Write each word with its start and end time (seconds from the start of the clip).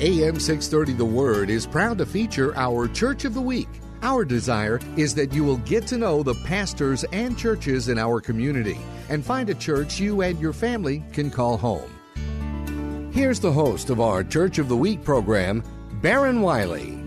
AM 0.00 0.38
630 0.38 0.92
The 0.92 1.04
Word 1.04 1.48
is 1.48 1.66
proud 1.66 1.98
to 1.98 2.06
feature 2.06 2.54
our 2.56 2.86
Church 2.86 3.24
of 3.24 3.34
the 3.34 3.40
Week. 3.40 3.68
Our 4.02 4.24
desire 4.24 4.78
is 4.96 5.14
that 5.14 5.32
you 5.32 5.42
will 5.42 5.56
get 5.58 5.86
to 5.86 5.96
know 5.96 6.22
the 6.22 6.34
pastors 6.44 7.04
and 7.12 7.38
churches 7.38 7.88
in 7.88 7.98
our 7.98 8.20
community 8.20 8.78
and 9.08 9.24
find 9.24 9.48
a 9.48 9.54
church 9.54 9.98
you 9.98 10.22
and 10.22 10.38
your 10.38 10.52
family 10.52 11.02
can 11.12 11.30
call 11.30 11.56
home. 11.56 11.90
Here's 13.12 13.40
the 13.40 13.52
host 13.52 13.88
of 13.88 14.00
our 14.00 14.22
Church 14.22 14.58
of 14.58 14.68
the 14.68 14.76
Week 14.76 15.02
program, 15.02 15.62
Baron 16.02 16.42
Wiley. 16.42 17.05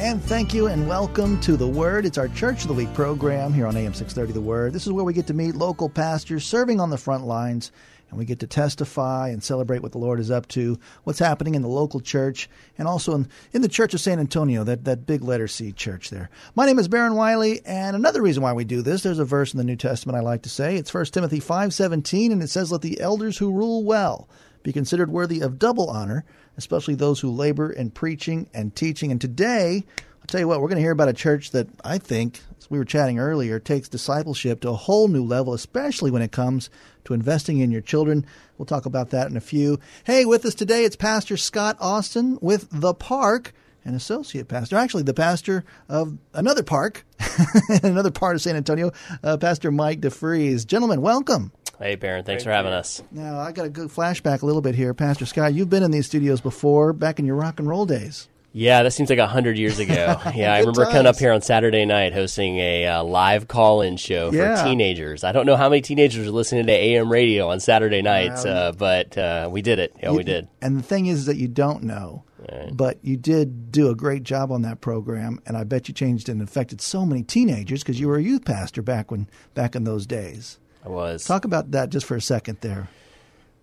And 0.00 0.24
thank 0.24 0.54
you 0.54 0.66
and 0.66 0.88
welcome 0.88 1.38
to 1.42 1.58
The 1.58 1.68
Word. 1.68 2.06
It's 2.06 2.16
our 2.16 2.28
Church 2.28 2.62
of 2.62 2.68
the 2.68 2.74
Week 2.74 2.92
program 2.94 3.52
here 3.52 3.66
on 3.66 3.76
AM 3.76 3.92
630 3.92 4.32
The 4.32 4.40
Word. 4.40 4.72
This 4.72 4.86
is 4.86 4.94
where 4.94 5.04
we 5.04 5.12
get 5.12 5.26
to 5.26 5.34
meet 5.34 5.54
local 5.54 5.90
pastors 5.90 6.46
serving 6.46 6.80
on 6.80 6.88
the 6.88 6.96
front 6.96 7.26
lines 7.26 7.70
and 8.08 8.18
we 8.18 8.24
get 8.24 8.40
to 8.40 8.46
testify 8.46 9.28
and 9.28 9.44
celebrate 9.44 9.82
what 9.82 9.92
the 9.92 9.98
Lord 9.98 10.18
is 10.18 10.30
up 10.30 10.48
to, 10.48 10.78
what's 11.04 11.18
happening 11.18 11.54
in 11.54 11.60
the 11.60 11.68
local 11.68 12.00
church, 12.00 12.48
and 12.78 12.88
also 12.88 13.14
in, 13.14 13.28
in 13.52 13.60
the 13.60 13.68
Church 13.68 13.92
of 13.92 14.00
San 14.00 14.18
Antonio, 14.18 14.64
that, 14.64 14.84
that 14.84 15.04
big 15.04 15.22
letter 15.22 15.46
C 15.46 15.70
church 15.70 16.08
there. 16.08 16.30
My 16.54 16.64
name 16.64 16.78
is 16.78 16.88
Baron 16.88 17.14
Wiley, 17.14 17.60
and 17.66 17.94
another 17.94 18.22
reason 18.22 18.42
why 18.42 18.54
we 18.54 18.64
do 18.64 18.80
this, 18.80 19.02
there's 19.02 19.18
a 19.18 19.24
verse 19.26 19.52
in 19.52 19.58
the 19.58 19.64
New 19.64 19.76
Testament 19.76 20.16
I 20.16 20.22
like 20.22 20.40
to 20.42 20.48
say. 20.48 20.76
It's 20.76 20.94
1 20.94 21.04
Timothy 21.06 21.40
5.17, 21.40 22.32
and 22.32 22.42
it 22.42 22.48
says, 22.48 22.72
Let 22.72 22.80
the 22.80 23.00
elders 23.00 23.36
who 23.36 23.52
rule 23.52 23.84
well 23.84 24.30
be 24.62 24.72
considered 24.72 25.10
worthy 25.10 25.40
of 25.40 25.58
double 25.58 25.90
honor, 25.90 26.24
especially 26.56 26.94
those 26.94 27.20
who 27.20 27.30
labor 27.30 27.70
in 27.70 27.90
preaching 27.90 28.48
and 28.52 28.74
teaching. 28.74 29.10
And 29.10 29.20
today, 29.20 29.84
I'll 29.98 30.26
tell 30.26 30.40
you 30.40 30.48
what, 30.48 30.60
we're 30.60 30.68
going 30.68 30.76
to 30.76 30.82
hear 30.82 30.92
about 30.92 31.08
a 31.08 31.14
church 31.14 31.50
that 31.52 31.68
I 31.84 31.98
think, 31.98 32.40
as 32.58 32.70
we 32.70 32.78
were 32.78 32.84
chatting 32.84 33.18
earlier, 33.18 33.58
takes 33.58 33.88
discipleship 33.88 34.60
to 34.60 34.70
a 34.70 34.74
whole 34.74 35.08
new 35.08 35.24
level, 35.24 35.54
especially 35.54 36.10
when 36.10 36.22
it 36.22 36.32
comes 36.32 36.70
to 37.04 37.14
investing 37.14 37.58
in 37.58 37.70
your 37.70 37.80
children. 37.80 38.26
We'll 38.58 38.66
talk 38.66 38.86
about 38.86 39.10
that 39.10 39.30
in 39.30 39.36
a 39.36 39.40
few. 39.40 39.78
Hey, 40.04 40.24
with 40.24 40.44
us 40.44 40.54
today, 40.54 40.84
it's 40.84 40.96
Pastor 40.96 41.36
Scott 41.36 41.76
Austin 41.80 42.38
with 42.40 42.68
The 42.70 42.94
Park, 42.94 43.54
an 43.84 43.94
associate 43.94 44.48
pastor, 44.48 44.76
actually 44.76 45.04
the 45.04 45.14
pastor 45.14 45.64
of 45.88 46.18
another 46.34 46.62
park, 46.62 47.06
another 47.82 48.10
part 48.10 48.36
of 48.36 48.42
San 48.42 48.56
Antonio, 48.56 48.92
uh, 49.22 49.36
Pastor 49.36 49.70
Mike 49.70 50.00
DeFries. 50.00 50.66
Gentlemen, 50.66 51.00
welcome. 51.00 51.52
Hey, 51.80 51.94
Baron. 51.94 52.24
Thanks 52.24 52.44
for 52.44 52.50
having 52.50 52.72
us. 52.72 53.02
Now, 53.10 53.38
I 53.40 53.52
got 53.52 53.64
a 53.64 53.70
good 53.70 53.88
flashback 53.88 54.42
a 54.42 54.46
little 54.46 54.60
bit 54.60 54.74
here. 54.74 54.92
Pastor 54.92 55.24
Scott, 55.24 55.54
you've 55.54 55.70
been 55.70 55.82
in 55.82 55.90
these 55.90 56.06
studios 56.06 56.40
before, 56.42 56.92
back 56.92 57.18
in 57.18 57.24
your 57.24 57.36
rock 57.36 57.58
and 57.58 57.66
roll 57.66 57.86
days. 57.86 58.28
Yeah, 58.52 58.82
that 58.82 58.90
seems 58.90 59.08
like 59.08 59.20
a 59.20 59.28
hundred 59.28 59.56
years 59.56 59.78
ago. 59.78 60.20
Yeah, 60.34 60.52
I 60.52 60.58
remember 60.58 60.84
coming 60.84 61.06
up 61.06 61.16
here 61.18 61.32
on 61.32 61.40
Saturday 61.40 61.84
night 61.86 62.12
hosting 62.12 62.56
a 62.58 62.84
uh, 62.86 63.04
live 63.04 63.46
call-in 63.48 63.96
show 63.96 64.30
for 64.30 64.36
Yeah. 64.36 64.64
teenagers. 64.64 65.22
I 65.24 65.30
don't 65.32 65.46
know 65.46 65.56
how 65.56 65.68
many 65.68 65.80
teenagers 65.82 66.26
are 66.26 66.30
listening 66.32 66.66
to 66.66 66.72
AM 66.72 67.10
radio 67.10 67.48
on 67.48 67.60
Saturday 67.60 68.02
nights, 68.02 68.44
uh, 68.44 68.72
but 68.76 69.16
uh, 69.16 69.48
we 69.50 69.62
did 69.62 69.78
it. 69.78 69.94
Yeah, 70.02 70.10
we 70.10 70.24
did. 70.24 70.48
And 70.60 70.76
the 70.76 70.82
thing 70.82 71.06
is 71.06 71.26
that 71.26 71.36
you 71.36 71.46
don't 71.48 71.84
know, 71.84 72.24
but 72.72 72.98
you 73.02 73.16
did 73.16 73.70
do 73.70 73.88
a 73.88 73.94
great 73.94 74.24
job 74.24 74.50
on 74.50 74.62
that 74.62 74.80
program, 74.80 75.40
and 75.46 75.56
I 75.56 75.62
bet 75.64 75.86
you 75.88 75.94
changed 75.94 76.28
and 76.28 76.42
affected 76.42 76.80
so 76.80 77.06
many 77.06 77.22
teenagers 77.22 77.82
because 77.84 78.00
you 78.00 78.08
were 78.08 78.16
a 78.16 78.22
youth 78.22 78.44
pastor 78.44 78.82
back 78.82 79.10
when 79.12 79.28
back 79.54 79.74
in 79.76 79.84
those 79.84 80.06
days. 80.06 80.58
I 80.84 80.88
was. 80.88 81.24
Talk 81.24 81.44
about 81.44 81.72
that 81.72 81.90
just 81.90 82.06
for 82.06 82.16
a 82.16 82.20
second 82.20 82.58
there. 82.60 82.88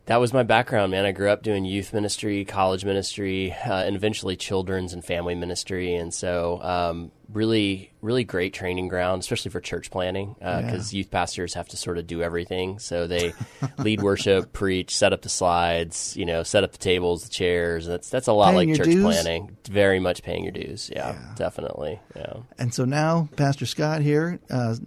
That 0.07 0.21
was 0.21 0.31
my 0.31 0.43
background, 0.43 0.91
man. 0.91 1.05
I 1.05 1.11
grew 1.11 1.29
up 1.29 1.43
doing 1.43 1.65
youth 1.65 1.93
ministry, 1.93 2.45
college 2.45 2.85
ministry, 2.85 3.51
uh, 3.51 3.83
and 3.83 3.93
eventually 3.93 4.37
children's 4.37 4.93
and 4.93 5.03
family 5.03 5.35
ministry. 5.35 5.95
And 5.95 6.13
so, 6.13 6.61
um, 6.63 7.11
really, 7.29 7.91
really 7.99 8.23
great 8.23 8.53
training 8.53 8.87
ground, 8.87 9.19
especially 9.19 9.51
for 9.51 9.59
church 9.59 9.91
planting, 9.91 10.35
because 10.39 10.93
youth 10.93 11.11
pastors 11.11 11.55
have 11.55 11.67
to 11.69 11.77
sort 11.77 11.97
of 11.97 12.07
do 12.07 12.23
everything. 12.23 12.79
So 12.79 13.05
they 13.05 13.33
lead 13.77 14.01
worship, 14.01 14.53
preach, 14.53 14.95
set 14.95 15.11
up 15.11 15.23
the 15.23 15.29
slides, 15.29 16.15
you 16.15 16.25
know, 16.25 16.43
set 16.43 16.63
up 16.63 16.71
the 16.71 16.77
tables, 16.77 17.23
the 17.23 17.29
chairs. 17.29 17.85
That's 17.85 18.09
that's 18.09 18.27
a 18.27 18.33
lot 18.33 18.53
Paying 18.53 18.69
like 18.69 18.77
church 18.77 18.87
dues? 18.87 19.03
planning. 19.03 19.57
Very 19.69 19.99
much 19.99 20.23
paying 20.23 20.43
your 20.43 20.53
dues. 20.53 20.89
Yeah, 20.89 21.17
definitely. 21.35 21.99
Yeah. 22.15 22.33
And 22.57 22.73
so 22.73 22.85
now, 22.85 23.27
Pastor 23.35 23.65
Scott 23.65 24.01
here 24.01 24.39
uh, 24.49 24.77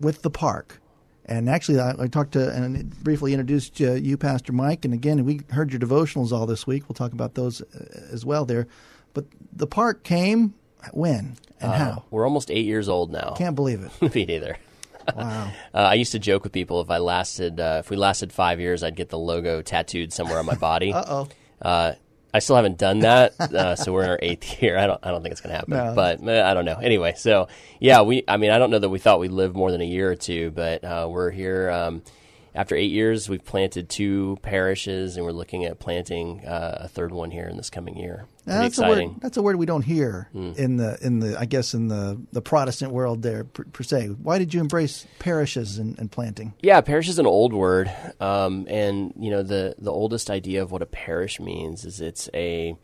with 0.00 0.22
the 0.22 0.30
park. 0.30 0.78
And 1.32 1.48
actually, 1.48 1.80
I, 1.80 1.94
I 1.98 2.06
talked 2.08 2.32
to 2.32 2.50
and 2.50 2.90
briefly 3.02 3.32
introduced 3.32 3.80
uh, 3.80 3.92
you, 3.92 4.18
Pastor 4.18 4.52
Mike. 4.52 4.84
And 4.84 4.92
again, 4.92 5.24
we 5.24 5.40
heard 5.50 5.72
your 5.72 5.80
devotionals 5.80 6.30
all 6.30 6.44
this 6.44 6.66
week. 6.66 6.88
We'll 6.88 6.94
talk 6.94 7.12
about 7.12 7.34
those 7.34 7.62
uh, 7.62 8.08
as 8.12 8.26
well 8.26 8.44
there. 8.44 8.66
But 9.14 9.24
the 9.50 9.66
park 9.66 10.04
came 10.04 10.52
when 10.92 11.36
and 11.60 11.72
how? 11.72 12.04
We're 12.10 12.26
almost 12.26 12.50
eight 12.50 12.66
years 12.66 12.86
old 12.88 13.10
now. 13.10 13.34
Can't 13.36 13.56
believe 13.56 13.82
it. 13.82 14.14
Me 14.14 14.24
neither. 14.26 14.58
Wow. 15.16 15.52
Uh, 15.74 15.78
I 15.78 15.94
used 15.94 16.12
to 16.12 16.18
joke 16.18 16.44
with 16.44 16.52
people 16.52 16.82
if 16.82 16.90
I 16.90 16.98
lasted, 16.98 17.58
uh, 17.58 17.78
if 17.80 17.88
we 17.88 17.96
lasted 17.96 18.30
five 18.30 18.60
years, 18.60 18.82
I'd 18.82 18.94
get 18.94 19.08
the 19.08 19.18
logo 19.18 19.62
tattooed 19.62 20.12
somewhere 20.12 20.38
on 20.38 20.46
my 20.46 20.54
body. 20.54 20.94
Uh, 21.62 21.94
I 22.34 22.38
still 22.38 22.56
haven't 22.56 22.78
done 22.78 23.00
that, 23.00 23.38
uh, 23.40 23.76
so 23.76 23.92
we're 23.92 24.04
in 24.04 24.10
our 24.10 24.18
eighth 24.22 24.62
year. 24.62 24.78
I 24.78 24.86
don't, 24.86 24.98
I 25.02 25.10
don't 25.10 25.22
think 25.22 25.32
it's 25.32 25.40
going 25.40 25.50
to 25.52 25.56
happen, 25.56 25.74
No. 25.74 25.94
but 25.94 26.26
uh, 26.26 26.46
I 26.48 26.54
don't 26.54 26.64
know. 26.64 26.78
Anyway, 26.82 27.14
so 27.16 27.48
yeah, 27.78 28.02
we, 28.02 28.24
I 28.26 28.36
mean, 28.38 28.50
I 28.50 28.58
don't 28.58 28.70
know 28.70 28.78
that 28.78 28.88
we 28.88 28.98
thought 28.98 29.20
we'd 29.20 29.32
live 29.32 29.54
more 29.54 29.70
than 29.70 29.80
a 29.80 29.86
year 29.86 30.10
or 30.10 30.16
two, 30.16 30.50
but 30.50 30.82
uh, 30.82 31.06
we're 31.10 31.30
here. 31.30 31.70
Um, 31.70 32.02
after 32.54 32.74
eight 32.76 32.90
years, 32.90 33.28
we've 33.28 33.44
planted 33.44 33.88
two 33.88 34.36
parishes, 34.42 35.16
and 35.16 35.24
we're 35.24 35.32
looking 35.32 35.64
at 35.64 35.78
planting 35.78 36.44
uh, 36.46 36.78
a 36.82 36.88
third 36.88 37.12
one 37.12 37.30
here 37.30 37.46
in 37.48 37.56
this 37.56 37.70
coming 37.70 37.96
year. 37.96 38.26
That's 38.44 38.62
a 38.78 38.82
exciting. 38.82 39.08
word. 39.12 39.20
That's 39.22 39.36
a 39.36 39.42
word 39.42 39.56
we 39.56 39.66
don't 39.66 39.82
hear 39.82 40.28
Hmm. 40.32 40.52
in 40.56 40.76
the 40.76 40.98
in 41.00 41.20
the 41.20 41.38
I 41.38 41.44
guess 41.44 41.74
in 41.74 41.88
the 41.88 42.20
the 42.32 42.42
Protestant 42.42 42.92
world 42.92 43.22
there 43.22 43.44
per, 43.44 43.64
per 43.64 43.82
se. 43.84 44.08
Why 44.08 44.38
did 44.38 44.52
you 44.52 44.60
embrace 44.60 45.06
parishes 45.18 45.78
and, 45.78 45.98
and 45.98 46.10
planting? 46.10 46.54
Yeah, 46.60 46.80
parish 46.80 47.08
is 47.08 47.18
an 47.18 47.26
old 47.26 47.52
word, 47.52 47.90
um, 48.20 48.66
and 48.68 49.12
you 49.18 49.30
know 49.30 49.42
the 49.42 49.74
the 49.78 49.92
oldest 49.92 50.28
idea 50.30 50.62
of 50.62 50.72
what 50.72 50.82
a 50.82 50.86
parish 50.86 51.38
means 51.40 51.84
is 51.84 52.00
it's 52.00 52.28
a 52.34 52.76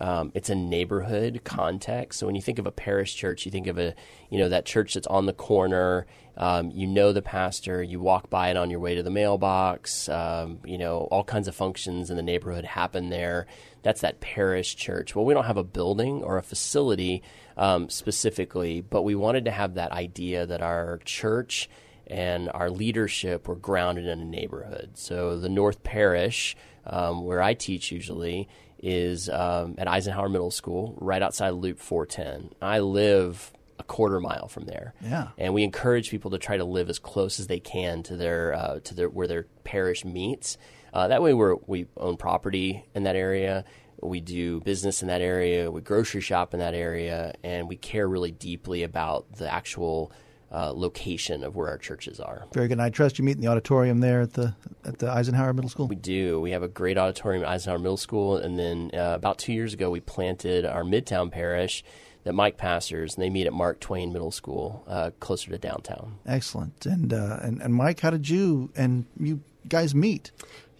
um, 0.00 0.30
it's 0.34 0.50
a 0.50 0.54
neighborhood 0.54 1.40
context. 1.44 2.20
So 2.20 2.26
when 2.26 2.34
you 2.34 2.42
think 2.42 2.58
of 2.58 2.66
a 2.66 2.72
parish 2.72 3.14
church, 3.14 3.44
you 3.44 3.52
think 3.52 3.66
of 3.66 3.78
a 3.78 3.94
you 4.30 4.38
know 4.38 4.48
that 4.48 4.64
church 4.64 4.94
that's 4.94 5.06
on 5.06 5.26
the 5.26 5.32
corner. 5.32 6.06
Um, 6.36 6.70
you 6.70 6.86
know 6.86 7.12
the 7.12 7.22
pastor. 7.22 7.82
You 7.82 7.98
walk 8.00 8.30
by 8.30 8.50
it 8.50 8.56
on 8.56 8.70
your 8.70 8.78
way 8.78 8.94
to 8.94 9.02
the 9.02 9.10
mailbox. 9.10 10.08
Um, 10.08 10.60
you 10.64 10.78
know 10.78 11.08
all 11.10 11.24
kinds 11.24 11.48
of 11.48 11.54
functions 11.54 12.10
in 12.10 12.16
the 12.16 12.22
neighborhood 12.22 12.64
happen 12.64 13.10
there. 13.10 13.46
That's 13.82 14.00
that 14.02 14.20
parish 14.20 14.76
church. 14.76 15.14
Well, 15.14 15.24
we 15.24 15.34
don't 15.34 15.46
have 15.46 15.56
a 15.56 15.64
building 15.64 16.22
or 16.22 16.38
a 16.38 16.42
facility 16.42 17.22
um, 17.56 17.88
specifically, 17.90 18.80
but 18.80 19.02
we 19.02 19.14
wanted 19.14 19.44
to 19.46 19.50
have 19.50 19.74
that 19.74 19.92
idea 19.92 20.46
that 20.46 20.62
our 20.62 21.00
church 21.04 21.68
and 22.08 22.50
our 22.54 22.70
leadership 22.70 23.46
were 23.48 23.56
grounded 23.56 24.06
in 24.06 24.20
a 24.20 24.24
neighborhood. 24.24 24.92
So 24.94 25.38
the 25.38 25.48
North 25.48 25.82
Parish, 25.82 26.56
um, 26.86 27.24
where 27.24 27.42
I 27.42 27.54
teach 27.54 27.92
usually, 27.92 28.48
is 28.82 29.28
um, 29.28 29.74
at 29.78 29.88
Eisenhower 29.88 30.28
Middle 30.28 30.50
School, 30.50 30.96
right 31.00 31.22
outside 31.22 31.50
Loop 31.50 31.78
410. 31.78 32.50
I 32.62 32.80
live 32.80 33.52
a 33.78 33.84
quarter 33.84 34.20
mile 34.20 34.48
from 34.48 34.64
there. 34.64 34.94
Yeah. 35.00 35.28
and 35.38 35.54
we 35.54 35.62
encourage 35.62 36.10
people 36.10 36.32
to 36.32 36.38
try 36.38 36.56
to 36.56 36.64
live 36.64 36.88
as 36.90 36.98
close 36.98 37.38
as 37.38 37.46
they 37.46 37.60
can 37.60 38.02
to 38.04 38.16
their 38.16 38.54
uh, 38.54 38.80
to 38.80 38.94
their 38.94 39.08
where 39.08 39.26
their 39.26 39.46
parish 39.64 40.04
meets. 40.04 40.58
Uh, 40.92 41.08
that 41.08 41.22
way, 41.22 41.34
we're, 41.34 41.56
we 41.66 41.86
own 41.96 42.16
property 42.16 42.84
in 42.94 43.04
that 43.04 43.14
area. 43.14 43.64
We 44.02 44.20
do 44.20 44.60
business 44.60 45.02
in 45.02 45.08
that 45.08 45.20
area. 45.20 45.70
We 45.70 45.80
grocery 45.80 46.20
shop 46.20 46.54
in 46.54 46.60
that 46.60 46.74
area, 46.74 47.34
and 47.42 47.68
we 47.68 47.76
care 47.76 48.08
really 48.08 48.30
deeply 48.30 48.84
about 48.84 49.36
the 49.36 49.52
actual 49.52 50.12
uh, 50.50 50.72
location 50.72 51.44
of 51.44 51.56
where 51.56 51.68
our 51.68 51.78
churches 51.78 52.20
are. 52.20 52.46
Very 52.52 52.68
good. 52.68 52.74
And 52.74 52.82
I 52.82 52.90
trust 52.90 53.18
you 53.18 53.24
meet 53.24 53.36
in 53.36 53.40
the 53.40 53.48
auditorium 53.48 54.00
there 54.00 54.20
at 54.20 54.34
the 54.34 54.54
at 54.84 54.98
the 54.98 55.10
Eisenhower 55.10 55.52
Middle 55.52 55.70
School. 55.70 55.88
We 55.88 55.96
do. 55.96 56.40
We 56.40 56.52
have 56.52 56.62
a 56.62 56.68
great 56.68 56.96
auditorium 56.96 57.44
at 57.44 57.50
Eisenhower 57.50 57.78
Middle 57.78 57.96
School, 57.96 58.36
and 58.36 58.58
then 58.58 58.90
uh, 58.94 59.14
about 59.14 59.38
two 59.38 59.52
years 59.52 59.74
ago, 59.74 59.90
we 59.90 60.00
planted 60.00 60.64
our 60.64 60.82
Midtown 60.84 61.30
parish 61.30 61.84
that 62.24 62.32
Mike 62.32 62.56
pastors, 62.56 63.14
and 63.14 63.22
they 63.22 63.30
meet 63.30 63.46
at 63.46 63.52
Mark 63.52 63.80
Twain 63.80 64.12
Middle 64.12 64.30
School, 64.30 64.84
uh, 64.86 65.10
closer 65.20 65.50
to 65.50 65.58
downtown. 65.58 66.18
Excellent. 66.26 66.84
And 66.86 67.12
uh, 67.12 67.38
and 67.42 67.60
and 67.60 67.74
Mike, 67.74 68.00
how 68.00 68.10
did 68.10 68.28
you 68.28 68.70
and 68.76 69.04
you 69.18 69.42
guys 69.68 69.94
meet? 69.94 70.32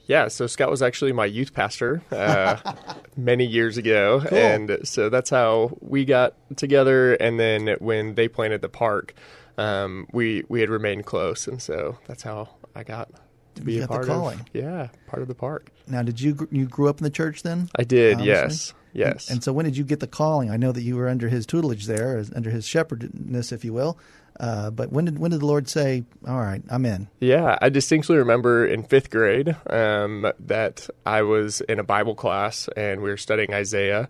Yeah, 0.06 0.28
so 0.28 0.46
Scott 0.46 0.70
was 0.70 0.80
actually 0.80 1.12
my 1.12 1.26
youth 1.26 1.52
pastor 1.52 2.00
uh, 2.10 2.56
many 3.16 3.44
years 3.44 3.76
ago, 3.76 4.22
and 4.32 4.78
so 4.84 5.10
that's 5.10 5.28
how 5.28 5.76
we 5.80 6.06
got 6.06 6.34
together. 6.56 7.12
And 7.12 7.38
then 7.38 7.76
when 7.78 8.14
they 8.14 8.26
planted 8.26 8.62
the 8.62 8.70
park, 8.70 9.12
um, 9.58 10.06
we 10.12 10.44
we 10.48 10.60
had 10.60 10.70
remained 10.70 11.04
close, 11.06 11.46
and 11.46 11.60
so 11.60 11.98
that's 12.06 12.22
how 12.22 12.48
I 12.74 12.84
got 12.84 13.10
to 13.56 13.62
be 13.62 13.74
You 13.74 13.84
a 13.84 13.88
part 13.88 14.06
calling. 14.06 14.40
of 14.40 14.46
yeah 14.54 14.88
part 15.06 15.20
of 15.22 15.28
the 15.28 15.34
park. 15.34 15.70
Now, 15.86 16.02
did 16.02 16.20
you 16.20 16.48
you 16.50 16.66
grew 16.66 16.88
up 16.88 16.98
in 16.98 17.04
the 17.04 17.10
church 17.10 17.42
then? 17.42 17.68
I 17.76 17.84
did, 17.84 18.18
Obviously. 18.18 18.26
yes. 18.26 18.74
Yes. 18.94 19.28
And, 19.28 19.36
and, 19.36 19.44
so, 19.44 19.52
when 19.52 19.66
did 19.66 19.76
you 19.76 19.84
get 19.84 20.00
the 20.00 20.06
calling? 20.06 20.50
I 20.50 20.56
know 20.56 20.72
that 20.72 20.80
you 20.82 20.96
were 20.96 21.08
under 21.08 21.28
his 21.28 21.44
tutelage 21.44 21.84
there, 21.86 22.24
under 22.34 22.50
his 22.50 22.66
shepherdness, 22.66 23.52
if 23.52 23.62
you 23.64 23.72
will. 23.74 23.98
Uh, 24.40 24.70
but 24.70 24.90
when 24.90 25.04
did 25.04 25.18
when 25.18 25.30
did 25.30 25.40
the 25.40 25.46
Lord 25.46 25.68
say, 25.68 26.04
"All 26.26 26.38
right, 26.40 26.62
I'm 26.70 26.86
in"? 26.86 27.08
Yeah, 27.20 27.58
I 27.60 27.68
distinctly 27.68 28.16
remember 28.16 28.66
in 28.66 28.82
fifth 28.84 29.10
grade 29.10 29.54
um, 29.68 30.32
that 30.40 30.88
I 31.04 31.22
was 31.22 31.60
in 31.62 31.78
a 31.78 31.84
Bible 31.84 32.14
class 32.14 32.68
and 32.76 33.02
we 33.02 33.10
were 33.10 33.16
studying 33.18 33.52
Isaiah, 33.52 34.08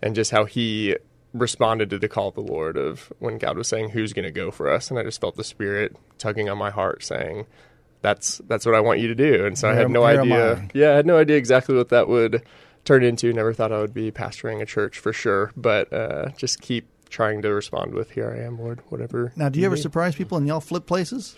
and 0.00 0.14
just 0.14 0.30
how 0.30 0.44
he 0.44 0.96
responded 1.32 1.90
to 1.90 1.98
the 1.98 2.08
call 2.08 2.28
of 2.28 2.34
the 2.34 2.40
Lord 2.40 2.76
of 2.76 3.12
when 3.18 3.38
God 3.38 3.56
was 3.56 3.68
saying, 3.68 3.90
"Who's 3.90 4.12
going 4.12 4.24
to 4.24 4.30
go 4.30 4.50
for 4.50 4.70
us?" 4.70 4.90
And 4.90 4.98
I 4.98 5.02
just 5.02 5.20
felt 5.20 5.36
the 5.36 5.44
Spirit 5.44 5.96
tugging 6.18 6.48
on 6.48 6.58
my 6.58 6.70
heart, 6.70 7.02
saying, 7.04 7.46
"That's 8.02 8.38
that's 8.48 8.66
what 8.66 8.74
I 8.74 8.80
want 8.80 9.00
you 9.00 9.08
to 9.08 9.14
do." 9.14 9.44
And 9.44 9.56
so 9.56 9.68
I 9.68 9.74
had 9.74 9.90
no 9.90 10.04
idea. 10.04 10.52
idea. 10.52 10.68
Yeah, 10.74 10.92
I 10.92 10.96
had 10.96 11.06
no 11.06 11.18
idea 11.18 11.36
exactly 11.36 11.74
what 11.74 11.90
that 11.90 12.08
would 12.08 12.42
turn 12.84 13.04
into. 13.04 13.32
Never 13.32 13.52
thought 13.52 13.72
I 13.72 13.78
would 13.78 13.94
be 13.94 14.10
pastoring 14.10 14.60
a 14.60 14.66
church 14.66 14.98
for 14.98 15.12
sure, 15.12 15.52
but 15.56 15.92
uh, 15.92 16.30
just 16.36 16.60
keep 16.60 16.86
trying 17.08 17.42
to 17.42 17.52
respond 17.52 17.94
with 17.94 18.10
"Here 18.10 18.30
I 18.30 18.44
am, 18.44 18.58
Lord." 18.58 18.80
Whatever. 18.88 19.32
Now, 19.36 19.48
do 19.48 19.58
you, 19.58 19.62
you 19.62 19.66
ever 19.66 19.76
need. 19.76 19.82
surprise 19.82 20.14
people 20.14 20.38
and 20.38 20.46
y'all 20.46 20.60
flip 20.60 20.86
places? 20.86 21.36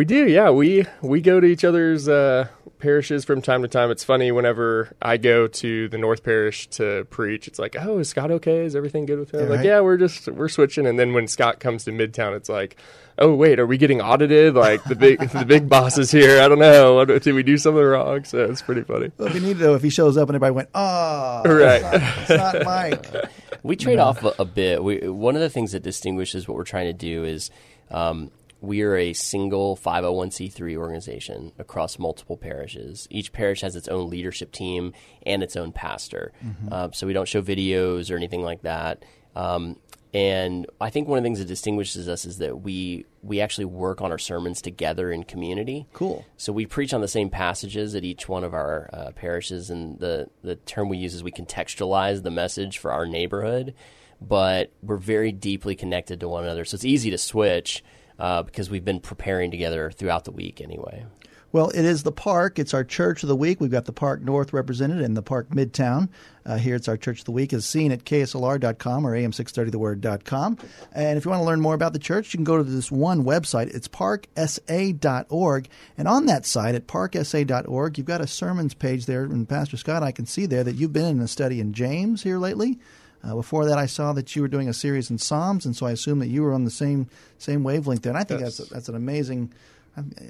We 0.00 0.06
do, 0.06 0.26
yeah. 0.26 0.48
We 0.48 0.86
we 1.02 1.20
go 1.20 1.40
to 1.40 1.46
each 1.46 1.62
other's 1.62 2.08
uh, 2.08 2.48
parishes 2.78 3.26
from 3.26 3.42
time 3.42 3.60
to 3.60 3.68
time. 3.68 3.90
It's 3.90 4.02
funny 4.02 4.32
whenever 4.32 4.96
I 5.02 5.18
go 5.18 5.46
to 5.46 5.88
the 5.90 5.98
North 5.98 6.24
Parish 6.24 6.68
to 6.68 7.04
preach. 7.10 7.46
It's 7.46 7.58
like, 7.58 7.76
oh, 7.78 7.98
is 7.98 8.08
Scott 8.08 8.30
okay? 8.30 8.64
Is 8.64 8.74
everything 8.74 9.04
good 9.04 9.18
with 9.18 9.34
him? 9.34 9.40
Yeah, 9.40 9.46
like, 9.48 9.56
right. 9.58 9.66
yeah, 9.66 9.80
we're 9.80 9.98
just 9.98 10.26
we're 10.28 10.48
switching. 10.48 10.86
And 10.86 10.98
then 10.98 11.12
when 11.12 11.28
Scott 11.28 11.60
comes 11.60 11.84
to 11.84 11.90
Midtown, 11.90 12.34
it's 12.34 12.48
like, 12.48 12.78
oh 13.18 13.34
wait, 13.34 13.60
are 13.60 13.66
we 13.66 13.76
getting 13.76 14.00
audited? 14.00 14.54
Like 14.54 14.82
the 14.84 14.94
big 14.94 15.20
the 15.32 15.44
big 15.44 15.68
boss 15.68 15.98
is 15.98 16.10
here. 16.10 16.40
I 16.40 16.48
don't 16.48 16.60
know. 16.60 17.04
Did 17.04 17.34
we 17.34 17.42
do 17.42 17.58
something 17.58 17.84
wrong? 17.84 18.24
So 18.24 18.46
it's 18.46 18.62
pretty 18.62 18.84
funny. 18.84 19.12
Well, 19.18 19.28
if 19.28 19.34
you 19.34 19.42
need 19.42 19.58
to 19.58 19.64
know 19.64 19.74
if 19.74 19.82
he 19.82 19.90
shows 19.90 20.16
up 20.16 20.30
and 20.30 20.36
everybody 20.36 20.54
went, 20.54 20.70
oh, 20.74 21.42
right, 21.44 21.82
it's 21.82 22.30
not, 22.30 22.30
it's 22.30 22.30
not 22.30 22.64
Mike. 22.64 23.30
we 23.62 23.76
trade 23.76 23.98
off 23.98 24.24
a, 24.24 24.32
a 24.38 24.46
bit. 24.46 24.82
We, 24.82 25.10
one 25.10 25.34
of 25.34 25.42
the 25.42 25.50
things 25.50 25.72
that 25.72 25.82
distinguishes 25.82 26.48
what 26.48 26.56
we're 26.56 26.64
trying 26.64 26.86
to 26.86 26.94
do 26.94 27.24
is. 27.24 27.50
Um, 27.92 28.30
we 28.60 28.82
are 28.82 28.96
a 28.96 29.12
single 29.12 29.76
501c3 29.76 30.76
organization 30.76 31.52
across 31.58 31.98
multiple 31.98 32.36
parishes. 32.36 33.06
Each 33.10 33.32
parish 33.32 33.62
has 33.62 33.76
its 33.76 33.88
own 33.88 34.10
leadership 34.10 34.52
team 34.52 34.92
and 35.24 35.42
its 35.42 35.56
own 35.56 35.72
pastor. 35.72 36.32
Mm-hmm. 36.44 36.68
Uh, 36.70 36.88
so 36.92 37.06
we 37.06 37.12
don't 37.12 37.28
show 37.28 37.42
videos 37.42 38.10
or 38.10 38.16
anything 38.16 38.42
like 38.42 38.62
that. 38.62 39.04
Um, 39.34 39.76
and 40.12 40.66
I 40.80 40.90
think 40.90 41.06
one 41.06 41.18
of 41.18 41.22
the 41.22 41.26
things 41.26 41.38
that 41.38 41.46
distinguishes 41.46 42.08
us 42.08 42.24
is 42.24 42.38
that 42.38 42.62
we 42.62 43.06
we 43.22 43.40
actually 43.40 43.66
work 43.66 44.00
on 44.00 44.10
our 44.10 44.18
sermons 44.18 44.60
together 44.60 45.12
in 45.12 45.22
community. 45.22 45.86
Cool. 45.92 46.24
So 46.36 46.52
we 46.52 46.66
preach 46.66 46.92
on 46.92 47.00
the 47.00 47.08
same 47.08 47.30
passages 47.30 47.94
at 47.94 48.02
each 48.02 48.28
one 48.28 48.42
of 48.42 48.52
our 48.52 48.90
uh, 48.92 49.10
parishes, 49.12 49.70
and 49.70 50.00
the 50.00 50.28
the 50.42 50.56
term 50.56 50.88
we 50.88 50.98
use 50.98 51.14
is 51.14 51.22
we 51.22 51.30
contextualize 51.30 52.24
the 52.24 52.30
message 52.30 52.78
for 52.78 52.90
our 52.90 53.06
neighborhood, 53.06 53.72
but 54.20 54.72
we're 54.82 54.96
very 54.96 55.30
deeply 55.30 55.76
connected 55.76 56.18
to 56.20 56.28
one 56.28 56.42
another. 56.42 56.64
So 56.64 56.74
it's 56.74 56.84
easy 56.84 57.10
to 57.10 57.18
switch 57.18 57.84
uh, 58.20 58.42
because 58.42 58.70
we've 58.70 58.84
been 58.84 59.00
preparing 59.00 59.50
together 59.50 59.90
throughout 59.90 60.24
the 60.24 60.32
week 60.32 60.60
anyway. 60.60 61.06
Well, 61.52 61.70
it 61.70 61.84
is 61.84 62.04
the 62.04 62.12
park. 62.12 62.60
It's 62.60 62.74
our 62.74 62.84
church 62.84 63.24
of 63.24 63.28
the 63.28 63.34
week. 63.34 63.60
We've 63.60 63.72
got 63.72 63.86
the 63.86 63.92
Park 63.92 64.22
North 64.22 64.52
represented 64.52 65.00
and 65.00 65.16
the 65.16 65.22
Park 65.22 65.48
Midtown. 65.50 66.08
Uh, 66.46 66.58
here 66.58 66.76
it's 66.76 66.86
our 66.86 66.96
church 66.96 67.18
of 67.20 67.24
the 67.24 67.32
week 67.32 67.52
is 67.52 67.66
seen 67.66 67.90
at 67.90 68.04
kslr.com 68.04 69.04
or 69.04 69.16
am630theword.com. 69.16 70.58
And 70.92 71.18
if 71.18 71.24
you 71.24 71.30
want 71.30 71.40
to 71.40 71.46
learn 71.46 71.60
more 71.60 71.74
about 71.74 71.92
the 71.92 71.98
church, 71.98 72.32
you 72.32 72.38
can 72.38 72.44
go 72.44 72.56
to 72.56 72.62
this 72.62 72.92
one 72.92 73.24
website. 73.24 73.74
It's 73.74 73.88
parksa.org. 73.88 75.68
And 75.98 76.06
on 76.06 76.26
that 76.26 76.46
site 76.46 76.76
at 76.76 76.86
parksa.org, 76.86 77.98
you've 77.98 78.06
got 78.06 78.20
a 78.20 78.28
sermons 78.28 78.74
page 78.74 79.06
there. 79.06 79.24
And 79.24 79.48
Pastor 79.48 79.76
Scott, 79.76 80.04
I 80.04 80.12
can 80.12 80.26
see 80.26 80.46
there 80.46 80.62
that 80.62 80.76
you've 80.76 80.92
been 80.92 81.06
in 81.06 81.20
a 81.20 81.26
study 81.26 81.60
in 81.60 81.72
James 81.72 82.22
here 82.22 82.38
lately. 82.38 82.78
Uh, 83.22 83.34
before 83.34 83.66
that, 83.66 83.78
I 83.78 83.86
saw 83.86 84.12
that 84.14 84.34
you 84.34 84.42
were 84.42 84.48
doing 84.48 84.68
a 84.68 84.72
series 84.72 85.10
in 85.10 85.18
Psalms, 85.18 85.66
and 85.66 85.76
so 85.76 85.86
I 85.86 85.90
assume 85.90 86.20
that 86.20 86.28
you 86.28 86.42
were 86.42 86.52
on 86.52 86.64
the 86.64 86.70
same 86.70 87.08
same 87.38 87.62
wavelength 87.62 88.02
there. 88.02 88.10
And 88.10 88.18
I 88.18 88.24
think 88.24 88.40
yes. 88.40 88.56
that's 88.56 88.70
that's 88.70 88.88
an 88.88 88.94
amazing. 88.94 89.52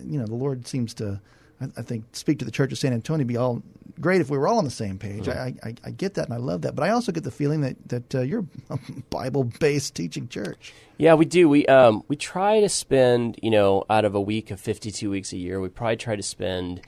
You 0.05 0.19
know, 0.19 0.27
the 0.27 0.35
Lord 0.35 0.67
seems 0.67 0.95
to, 0.95 1.21
I, 1.61 1.67
I, 1.77 1.83
think, 1.83 2.05
speak 2.13 2.41
to 2.41 2.45
the 2.45 2.51
Church 2.51 2.73
of 2.73 2.79
San 2.79 2.93
Antonio. 2.93 3.25
Be 3.25 3.37
all 3.37 3.63
great 4.01 4.21
if 4.21 4.31
we 4.31 4.39
were 4.39 4.49
all 4.49 4.59
on 4.59 4.65
the 4.65 4.71
same 4.71 4.99
page. 4.99 5.29
I, 5.29 5.55
I, 5.63 5.75
I, 5.85 5.91
get 5.91 6.15
that, 6.15 6.25
and 6.25 6.35
I 6.35 6.39
love 6.39 6.63
that. 6.63 6.75
But 6.75 6.85
I 6.85 6.91
also 6.91 7.13
get 7.13 7.23
the 7.23 7.31
feeling 7.31 7.61
that 7.61 7.77
that 7.89 8.15
uh, 8.15 8.21
you're 8.23 8.47
a 8.71 8.79
Bible 9.11 9.45
based 9.45 9.95
teaching 9.95 10.27
church. 10.27 10.73
Yeah, 10.99 11.15
we 11.15 11.27
do. 11.27 11.49
We 11.49 11.67
um 11.67 12.03
we 12.09 12.17
try 12.17 12.61
to 12.61 12.69
spend 12.69 13.39
you 13.43 13.51
know 13.51 13.85
out 13.89 14.05
of 14.05 14.17
a 14.17 14.21
week 14.21 14.51
of 14.51 14.59
fifty 14.59 14.91
two 14.91 15.11
weeks 15.11 15.33
a 15.33 15.37
year, 15.37 15.61
we 15.61 15.69
probably 15.69 15.97
try 15.97 16.17
to 16.17 16.23
spend 16.23 16.81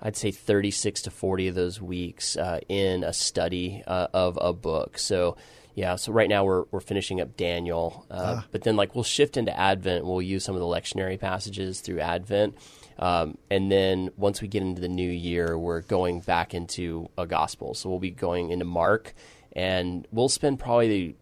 I'd 0.00 0.16
say 0.16 0.30
36 0.30 1.02
to 1.02 1.10
40 1.10 1.48
of 1.48 1.54
those 1.54 1.80
weeks 1.80 2.36
uh, 2.36 2.60
in 2.68 3.04
a 3.04 3.12
study 3.12 3.82
uh, 3.86 4.08
of 4.12 4.38
a 4.40 4.52
book. 4.52 4.98
So, 4.98 5.36
yeah, 5.74 5.96
so 5.96 6.12
right 6.12 6.28
now 6.28 6.44
we're, 6.44 6.64
we're 6.70 6.80
finishing 6.80 7.20
up 7.20 7.36
Daniel, 7.36 8.06
uh, 8.10 8.36
ah. 8.38 8.46
but 8.50 8.62
then 8.62 8.76
like 8.76 8.94
we'll 8.94 9.04
shift 9.04 9.36
into 9.36 9.56
Advent. 9.58 10.04
We'll 10.04 10.22
use 10.22 10.44
some 10.44 10.54
of 10.54 10.60
the 10.60 10.66
lectionary 10.66 11.18
passages 11.18 11.80
through 11.80 12.00
Advent. 12.00 12.56
Um, 12.98 13.38
and 13.50 13.70
then 13.70 14.10
once 14.16 14.42
we 14.42 14.48
get 14.48 14.62
into 14.62 14.80
the 14.80 14.88
new 14.88 15.10
year, 15.10 15.56
we're 15.56 15.82
going 15.82 16.20
back 16.20 16.52
into 16.52 17.08
a 17.16 17.26
gospel. 17.26 17.74
So 17.74 17.88
we'll 17.88 18.00
be 18.00 18.10
going 18.10 18.50
into 18.50 18.64
Mark, 18.64 19.14
and 19.52 20.06
we'll 20.10 20.28
spend 20.28 20.58
probably 20.58 21.16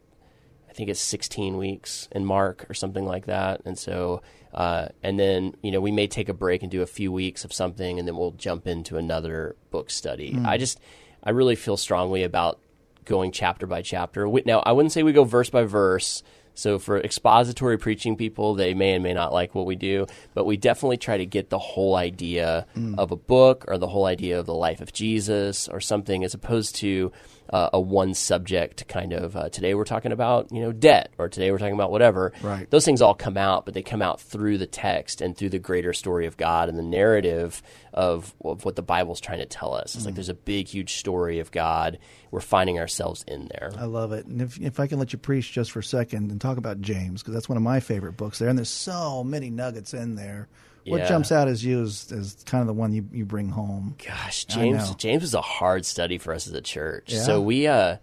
think 0.77 0.91
it's 0.91 1.01
16 1.01 1.57
weeks 1.57 2.09
in 2.13 2.25
Mark 2.25 2.67
or 2.69 2.75
something 2.75 3.05
like 3.05 3.27
that. 3.27 3.63
And 3.65 3.79
so, 3.79 4.23
uh, 4.53 4.89
and 5.03 5.19
then, 5.19 5.57
you 5.63 5.71
know, 5.71 5.81
we 5.81 5.91
may 5.91 6.07
take 6.07 6.29
a 6.29 6.35
break 6.35 6.63
and 6.63 6.71
do 6.71 6.83
a 6.83 6.87
few 6.87 7.11
weeks 7.11 7.45
of 7.45 7.53
something 7.53 7.99
and 7.99 8.07
then 8.07 8.17
we'll 8.17 8.33
jump 8.33 8.67
into 8.67 8.97
another 8.97 9.57
book 9.71 9.91
study. 9.91 10.35
Mm. 10.35 10.47
I 10.47 10.59
just, 10.59 10.79
I 11.25 11.31
really 11.31 11.57
feel 11.57 11.77
strongly 11.77 12.23
about 12.23 12.61
going 13.05 13.33
chapter 13.33 13.67
by 13.67 13.83
chapter. 13.83 14.29
Now, 14.45 14.61
I 14.61 14.73
wouldn't 14.73 14.93
say 14.93 15.03
we 15.03 15.13
go 15.13 15.25
verse 15.25 15.51
by 15.51 15.65
verse. 15.65 16.23
So 16.55 16.79
for 16.79 16.99
expository 16.99 17.77
preaching 17.77 18.17
people, 18.17 18.55
they 18.55 18.73
may 18.73 18.95
and 18.95 19.03
may 19.03 19.13
not 19.13 19.33
like 19.33 19.55
what 19.55 19.67
we 19.67 19.77
do, 19.77 20.07
but 20.33 20.47
we 20.47 20.57
definitely 20.57 20.97
try 20.97 21.19
to 21.19 21.27
get 21.27 21.51
the 21.51 21.59
whole 21.59 21.97
idea 21.97 22.67
mm. 22.75 22.99
of 22.99 23.13
a 23.13 23.17
book 23.17 23.67
or 23.69 23.77
the 23.77 23.87
whole 23.89 24.07
idea 24.07 24.41
of 24.41 24.47
the 24.47 24.55
life 24.55 24.81
of 24.81 24.93
Jesus 24.93 25.69
or 25.69 25.81
something 25.81 26.25
as 26.25 26.33
opposed 26.33 26.77
to 26.77 27.13
uh, 27.51 27.71
a 27.73 27.81
one 27.81 28.15
subject 28.15 28.89
kind 28.89 29.13
of 29.13 29.37
uh, 29.37 29.49
today 29.49 29.75
we're 29.75 29.85
talking 29.85 30.13
about 30.13 30.51
you 30.53 30.61
know 30.61 30.73
debt 30.73 31.13
or 31.19 31.29
today 31.29 31.51
we're 31.51 31.59
talking 31.59 31.75
about 31.75 31.91
whatever. 31.91 32.33
Right. 32.43 32.69
Those 32.71 32.85
things 32.85 33.03
all 33.03 33.15
come 33.15 33.37
out 33.37 33.65
but 33.65 33.75
they 33.75 33.83
come 33.83 34.03
out 34.03 34.21
through 34.21 34.59
the 34.59 34.67
text 34.67 35.21
and 35.21 35.37
through 35.37 35.51
the 35.51 35.59
greater 35.59 35.93
story 35.93 36.27
of 36.27 36.37
god 36.37 36.69
and 36.69 36.79
the 36.79 36.83
narrative 36.83 37.63
of, 37.93 38.35
of 38.45 38.65
what 38.65 38.77
the 38.77 38.83
bible's 38.83 39.21
trying 39.21 39.39
to 39.39 39.47
tell 39.47 39.75
us. 39.75 39.95
It's 39.95 40.03
mm. 40.03 40.07
like 40.07 40.15
there's 40.15 40.29
a 40.29 40.35
big 40.35 40.69
huge 40.69 40.97
story 40.97 41.39
of 41.39 41.51
god. 41.51 41.99
We're 42.31 42.41
finding 42.41 42.79
ourselves 42.79 43.25
in 43.27 43.49
there. 43.49 43.71
I 43.79 43.85
love 43.85 44.13
it. 44.13 44.27
And 44.27 44.43
if, 44.43 44.61
if 44.61 44.81
i 44.81 44.87
can 44.87 44.99
let 44.99 45.13
you 45.13 45.19
preach 45.19 45.53
just 45.53 45.71
for 45.71 45.81
a 45.81 45.85
second 45.85 46.31
and 46.31 46.41
talk 46.41 46.59
about 46.59 46.81
james 46.81 47.23
because 47.23 47.35
that's 47.35 47.49
one 47.49 47.57
of 47.57 47.63
my 47.63 47.81
favorite 47.81 48.17
books 48.17 48.39
there 48.39 48.49
and 48.49 48.59
there's 48.59 48.69
so 48.69 49.25
many 49.25 49.51
nuggets 49.51 49.95
in 49.95 50.15
there 50.15 50.49
what 50.87 51.01
yeah. 51.01 51.09
jumps 51.09 51.33
out 51.33 51.49
as 51.49 51.65
you 51.65 51.83
as, 51.83 52.13
as 52.13 52.37
kind 52.47 52.61
of 52.61 52.67
the 52.67 52.75
one 52.75 52.93
you, 52.93 53.09
you 53.13 53.25
bring 53.25 53.49
home? 53.49 53.97
Gosh, 54.05 54.45
James 54.45 54.95
James 54.97 55.23
was 55.23 55.35
a 55.35 55.41
hard 55.41 55.85
study 55.85 56.19
for 56.19 56.33
us 56.33 56.47
as 56.47 56.53
a 56.53 56.61
church. 56.61 57.13
Yeah. 57.13 57.23
So 57.23 57.41
we 57.41 57.67
uh 57.67 57.97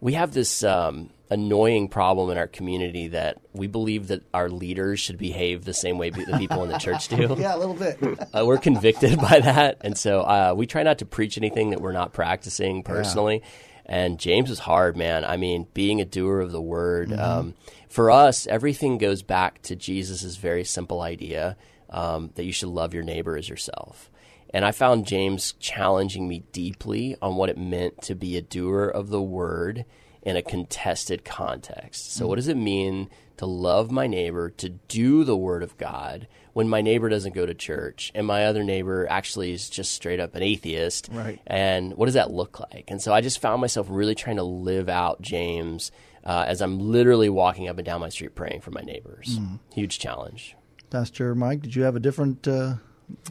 we 0.00 0.12
have 0.12 0.32
this 0.32 0.62
um, 0.62 1.10
annoying 1.30 1.88
problem 1.88 2.30
in 2.30 2.38
our 2.38 2.46
community 2.46 3.08
that 3.08 3.38
we 3.52 3.66
believe 3.66 4.08
that 4.08 4.22
our 4.34 4.48
leaders 4.48 5.00
should 5.00 5.18
behave 5.18 5.64
the 5.64 5.74
same 5.74 5.98
way 5.98 6.10
the 6.10 6.36
people 6.38 6.62
in 6.62 6.70
the 6.70 6.78
church 6.78 7.08
do. 7.08 7.34
yeah, 7.38 7.56
a 7.56 7.58
little 7.58 7.74
bit. 7.74 7.98
uh, 8.34 8.44
we're 8.44 8.58
convicted 8.58 9.18
by 9.20 9.40
that, 9.40 9.78
and 9.80 9.96
so 9.96 10.20
uh, 10.20 10.54
we 10.56 10.66
try 10.66 10.82
not 10.82 10.98
to 10.98 11.06
preach 11.06 11.38
anything 11.38 11.70
that 11.70 11.80
we're 11.80 11.92
not 11.92 12.12
practicing 12.12 12.82
personally. 12.82 13.40
Yeah. 13.42 13.48
And 13.88 14.18
James 14.18 14.50
is 14.50 14.58
hard, 14.58 14.96
man. 14.96 15.24
I 15.24 15.36
mean, 15.36 15.68
being 15.72 16.00
a 16.00 16.04
doer 16.04 16.40
of 16.40 16.50
the 16.50 16.60
word. 16.60 17.10
Mm-hmm. 17.10 17.20
Um, 17.20 17.54
for 17.88 18.10
us, 18.10 18.48
everything 18.48 18.98
goes 18.98 19.22
back 19.22 19.62
to 19.62 19.76
Jesus' 19.76 20.36
very 20.36 20.64
simple 20.64 21.00
idea 21.00 21.56
um, 21.96 22.30
that 22.34 22.44
you 22.44 22.52
should 22.52 22.68
love 22.68 22.94
your 22.94 23.02
neighbor 23.02 23.36
as 23.36 23.48
yourself. 23.48 24.10
And 24.50 24.64
I 24.64 24.70
found 24.70 25.06
James 25.06 25.54
challenging 25.58 26.28
me 26.28 26.44
deeply 26.52 27.16
on 27.20 27.36
what 27.36 27.48
it 27.48 27.58
meant 27.58 28.02
to 28.02 28.14
be 28.14 28.36
a 28.36 28.42
doer 28.42 28.86
of 28.86 29.08
the 29.08 29.22
word 29.22 29.84
in 30.22 30.36
a 30.36 30.42
contested 30.42 31.24
context. 31.24 32.12
So, 32.12 32.20
mm-hmm. 32.20 32.28
what 32.28 32.36
does 32.36 32.48
it 32.48 32.56
mean 32.56 33.08
to 33.38 33.46
love 33.46 33.90
my 33.90 34.06
neighbor, 34.06 34.50
to 34.50 34.68
do 34.68 35.24
the 35.24 35.36
word 35.36 35.62
of 35.62 35.76
God 35.78 36.26
when 36.52 36.68
my 36.68 36.80
neighbor 36.80 37.08
doesn't 37.08 37.34
go 37.34 37.44
to 37.44 37.54
church 37.54 38.12
and 38.14 38.26
my 38.26 38.46
other 38.46 38.64
neighbor 38.64 39.06
actually 39.10 39.52
is 39.52 39.68
just 39.68 39.92
straight 39.92 40.20
up 40.20 40.34
an 40.34 40.42
atheist? 40.42 41.08
Right. 41.12 41.40
And 41.46 41.94
what 41.94 42.06
does 42.06 42.14
that 42.14 42.30
look 42.30 42.60
like? 42.60 42.84
And 42.88 43.00
so 43.00 43.12
I 43.12 43.20
just 43.20 43.40
found 43.40 43.60
myself 43.60 43.88
really 43.90 44.14
trying 44.14 44.36
to 44.36 44.42
live 44.42 44.88
out 44.88 45.22
James 45.22 45.90
uh, 46.24 46.44
as 46.46 46.60
I'm 46.60 46.78
literally 46.78 47.28
walking 47.28 47.68
up 47.68 47.78
and 47.78 47.86
down 47.86 48.00
my 48.00 48.08
street 48.10 48.34
praying 48.34 48.60
for 48.60 48.70
my 48.70 48.82
neighbors. 48.82 49.38
Mm. 49.38 49.60
Huge 49.72 49.98
challenge. 49.98 50.56
Pastor 50.96 51.34
Mike, 51.34 51.60
did 51.60 51.76
you 51.76 51.82
have 51.82 51.94
a 51.94 52.00
different 52.00 52.48
uh, 52.48 52.76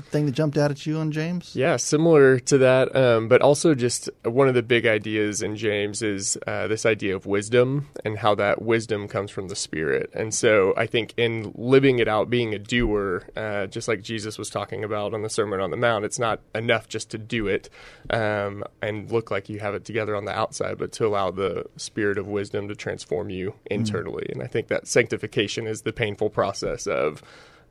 thing 0.04 0.28
that 0.28 0.34
jumped 0.34 0.56
out 0.56 0.70
at 0.70 0.86
you 0.86 1.00
on 1.00 1.12
James? 1.12 1.56
Yeah, 1.56 1.78
similar 1.78 2.40
to 2.42 2.60
that, 2.60 2.96
um, 2.96 3.28
but 3.28 3.42
also 3.42 3.74
just 3.74 4.08
one 4.24 4.48
of 4.48 4.54
the 4.54 4.62
big 4.62 4.86
ideas 4.86 5.42
in 5.42 5.56
James 5.56 6.04
is 6.04 6.38
uh, 6.46 6.68
this 6.68 6.86
idea 6.86 7.16
of 7.16 7.26
wisdom 7.26 7.88
and 8.06 8.20
how 8.20 8.36
that 8.36 8.62
wisdom 8.62 9.08
comes 9.08 9.32
from 9.32 9.48
the 9.48 9.56
Spirit. 9.56 10.12
And 10.14 10.32
so 10.32 10.76
I 10.78 10.86
think 10.86 11.16
in 11.18 11.54
living 11.56 11.98
it 11.98 12.08
out, 12.08 12.30
being 12.30 12.54
a 12.54 12.60
doer, 12.60 13.24
uh, 13.36 13.66
just 13.66 13.88
like 13.88 14.04
Jesus 14.04 14.38
was 14.38 14.52
talking 14.52 14.84
about 14.84 15.16
on 15.16 15.24
the 15.24 15.30
Sermon 15.30 15.60
on 15.60 15.72
the 15.72 15.78
Mount, 15.78 16.06
it's 16.06 16.20
not 16.20 16.42
enough 16.54 16.88
just 16.88 17.10
to 17.10 17.18
do 17.18 17.48
it 17.48 17.68
um, 18.12 18.64
and 18.80 19.12
look 19.12 19.32
like 19.32 19.50
you 19.50 19.58
have 19.58 19.74
it 19.74 19.86
together 19.86 20.16
on 20.16 20.26
the 20.26 20.38
outside, 20.38 20.78
but 20.78 20.92
to 20.92 21.08
allow 21.08 21.32
the 21.32 21.66
Spirit 21.78 22.20
of 22.20 22.28
wisdom 22.28 22.68
to 22.68 22.76
transform 22.76 23.32
you 23.32 23.56
internally. 23.66 24.28
Mm. 24.30 24.34
And 24.34 24.44
I 24.44 24.48
think 24.48 24.68
that 24.68 24.88
sanctification 24.88 25.66
is 25.66 25.82
the 25.82 25.94
painful 25.94 26.30
process 26.30 26.86
of 26.86 27.24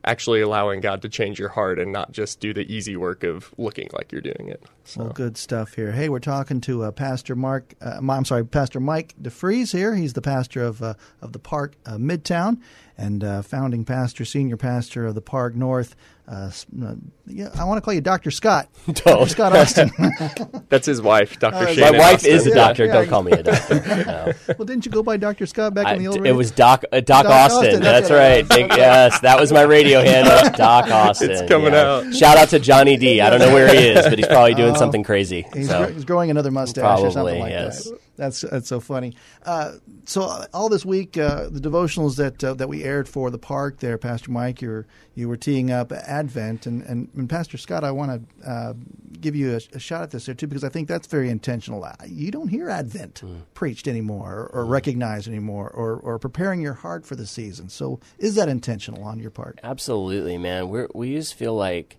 actually 0.05 0.41
allowing 0.41 0.79
God 0.81 1.01
to 1.01 1.09
change 1.09 1.39
your 1.39 1.49
heart 1.49 1.79
and 1.79 1.91
not 1.91 2.11
just 2.11 2.39
do 2.39 2.53
the 2.53 2.71
easy 2.71 2.95
work 2.95 3.23
of 3.23 3.53
looking 3.57 3.89
like 3.93 4.11
you're 4.11 4.21
doing 4.21 4.47
it. 4.47 4.63
So. 4.83 5.03
Well, 5.03 5.13
good 5.13 5.37
stuff 5.37 5.73
here. 5.73 5.91
Hey, 5.91 6.09
we're 6.09 6.19
talking 6.19 6.61
to 6.61 6.83
uh, 6.83 6.91
Pastor 6.91 7.35
Mark. 7.35 7.73
Uh, 7.81 7.99
I'm 8.07 8.25
sorry, 8.25 8.45
Pastor 8.45 8.79
Mike 8.79 9.15
DeFries 9.21 9.71
here. 9.71 9.95
He's 9.95 10.13
the 10.13 10.21
pastor 10.21 10.63
of 10.63 10.81
uh, 10.81 10.93
of 11.21 11.33
the 11.33 11.39
Park 11.39 11.75
uh, 11.85 11.97
Midtown 11.97 12.59
and 12.97 13.23
uh, 13.23 13.41
founding 13.41 13.83
pastor, 13.83 14.23
senior 14.23 14.57
pastor 14.57 15.07
of 15.07 15.15
the 15.15 15.21
Park 15.21 15.55
North. 15.55 15.95
Uh, 16.27 16.49
uh, 16.83 16.95
yeah, 17.27 17.49
I 17.55 17.65
want 17.65 17.77
to 17.77 17.81
call 17.81 17.93
you 17.93 18.01
Dr. 18.01 18.31
Scott. 18.31 18.67
Dr. 18.87 19.29
Scott 19.29 19.55
Austin. 19.55 19.91
That's 20.69 20.87
his 20.87 20.99
wife, 20.99 21.39
Dr. 21.39 21.55
Uh, 21.55 21.91
My 21.91 21.91
wife 21.91 22.15
Austin. 22.15 22.31
is 22.31 22.47
a 22.47 22.55
doctor. 22.55 22.85
Yeah, 22.85 22.93
Don't 22.93 23.09
call 23.09 23.21
me 23.21 23.31
a 23.33 23.43
doctor. 23.43 23.75
No. 24.05 24.33
Well, 24.57 24.65
didn't 24.65 24.87
you 24.87 24.91
go 24.91 25.03
by 25.03 25.17
Dr. 25.17 25.45
Scott 25.45 25.75
back 25.75 25.85
I, 25.85 25.93
in 25.93 25.99
the 25.99 26.07
old? 26.07 26.23
Days? 26.23 26.31
It 26.31 26.35
was 26.35 26.49
Doc 26.49 26.83
uh, 26.91 26.99
Doc, 27.01 27.25
Doc 27.25 27.25
Austin. 27.27 27.65
Austin. 27.65 27.83
That's, 27.83 28.09
That's 28.09 28.49
right. 28.49 28.69
yes, 28.75 29.19
that 29.19 29.39
was 29.39 29.53
my 29.53 29.61
radio 29.61 30.01
handle, 30.01 30.51
Doc 30.57 30.89
Austin. 30.89 31.29
It's 31.29 31.47
coming 31.47 31.73
yeah. 31.73 31.83
out. 31.83 32.13
Shout 32.15 32.37
out 32.37 32.49
to 32.49 32.59
Johnny 32.59 32.97
D. 32.97 33.21
I 33.21 33.29
don't 33.29 33.39
know 33.39 33.53
where 33.53 33.67
he 33.67 33.87
is, 33.89 34.07
but 34.07 34.17
he's 34.17 34.27
probably 34.27 34.55
doing 34.55 34.75
oh. 34.75 34.79
something 34.79 35.03
crazy. 35.03 35.45
He's, 35.53 35.69
so. 35.69 35.85
he's 35.91 36.05
growing 36.05 36.31
another 36.31 36.49
mustache 36.49 36.81
probably, 36.81 37.07
or 37.07 37.11
something 37.11 37.39
like 37.39 37.51
yes. 37.51 37.83
that. 37.83 37.99
That's 38.17 38.41
that's 38.41 38.67
so 38.67 38.79
funny. 38.79 39.13
Uh, 39.43 39.73
so 40.05 40.23
uh, 40.23 40.45
all 40.53 40.69
this 40.69 40.85
week, 40.85 41.17
uh, 41.17 41.49
the 41.49 41.59
devotionals 41.59 42.15
that 42.15 42.43
uh, 42.43 42.53
that 42.53 42.69
we 42.69 42.83
aired 42.83 43.09
for 43.09 43.29
the 43.29 43.37
park 43.37 43.79
there, 43.79 43.97
Pastor 43.97 44.31
Mike, 44.31 44.61
you 44.61 44.69
were 44.69 44.87
you 45.15 45.27
were 45.27 45.37
teeing 45.37 45.69
up 45.69 45.91
Advent, 46.19 46.65
and 46.65 46.81
and, 46.83 47.09
and 47.15 47.29
Pastor 47.29 47.57
Scott, 47.57 47.83
I 47.83 47.91
want 47.91 48.11
to 48.41 48.49
uh, 48.49 48.73
give 49.19 49.35
you 49.35 49.53
a, 49.53 49.61
a, 49.73 49.79
shot 49.79 50.03
at 50.03 50.11
this 50.11 50.25
there 50.25 50.35
too 50.35 50.47
because 50.47 50.63
I 50.63 50.69
think 50.69 50.87
that's 50.87 51.07
very 51.07 51.29
intentional. 51.29 51.87
You 52.07 52.31
don't 52.31 52.47
hear 52.47 52.69
Advent 52.69 53.21
mm. 53.23 53.41
preached 53.53 53.87
anymore, 53.87 54.49
or, 54.53 54.61
or 54.61 54.65
mm. 54.65 54.69
recognized 54.69 55.27
anymore, 55.27 55.69
or 55.69 55.95
or 55.95 56.19
preparing 56.19 56.61
your 56.61 56.73
heart 56.73 57.05
for 57.05 57.15
the 57.15 57.27
season. 57.27 57.69
So 57.69 57.99
is 58.17 58.35
that 58.35 58.49
intentional 58.49 59.03
on 59.03 59.19
your 59.19 59.31
part? 59.31 59.59
Absolutely, 59.63 60.37
man. 60.37 60.69
We 60.69 60.85
we 60.93 61.15
just 61.15 61.35
feel 61.35 61.55
like 61.55 61.97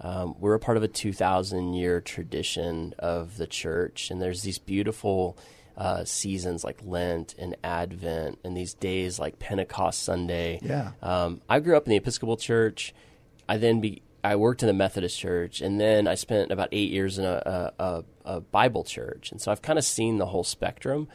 um, 0.00 0.34
we're 0.38 0.54
a 0.54 0.60
part 0.60 0.76
of 0.76 0.82
a 0.82 0.88
2,000 0.88 1.74
year 1.74 2.00
tradition 2.00 2.94
of 2.98 3.36
the 3.36 3.46
church, 3.46 4.10
and 4.10 4.20
there's 4.20 4.42
these 4.42 4.58
beautiful 4.58 5.38
uh, 5.76 6.04
seasons 6.04 6.64
like 6.64 6.78
Lent 6.84 7.34
and 7.38 7.56
Advent, 7.64 8.38
and 8.44 8.56
these 8.56 8.74
days 8.74 9.18
like 9.18 9.38
Pentecost 9.38 10.02
Sunday. 10.02 10.60
Yeah. 10.62 10.92
Um, 11.02 11.40
I 11.48 11.60
grew 11.60 11.76
up 11.76 11.86
in 11.86 11.90
the 11.90 11.96
Episcopal 11.96 12.36
Church. 12.36 12.94
I 13.48 13.56
then 13.58 13.80
be 13.80 14.02
I 14.22 14.36
worked 14.36 14.62
in 14.62 14.68
the 14.68 14.72
Methodist 14.72 15.18
Church, 15.18 15.60
and 15.60 15.78
then 15.78 16.08
I 16.08 16.14
spent 16.14 16.50
about 16.50 16.70
eight 16.72 16.90
years 16.90 17.18
in 17.18 17.26
a, 17.26 17.72
a, 17.78 18.04
a 18.24 18.40
Bible 18.40 18.82
church, 18.82 19.30
and 19.30 19.40
so 19.40 19.52
I've 19.52 19.60
kind 19.60 19.78
of 19.78 19.84
seen 19.84 20.16
the 20.16 20.26
whole 20.26 20.44
spectrum. 20.44 21.08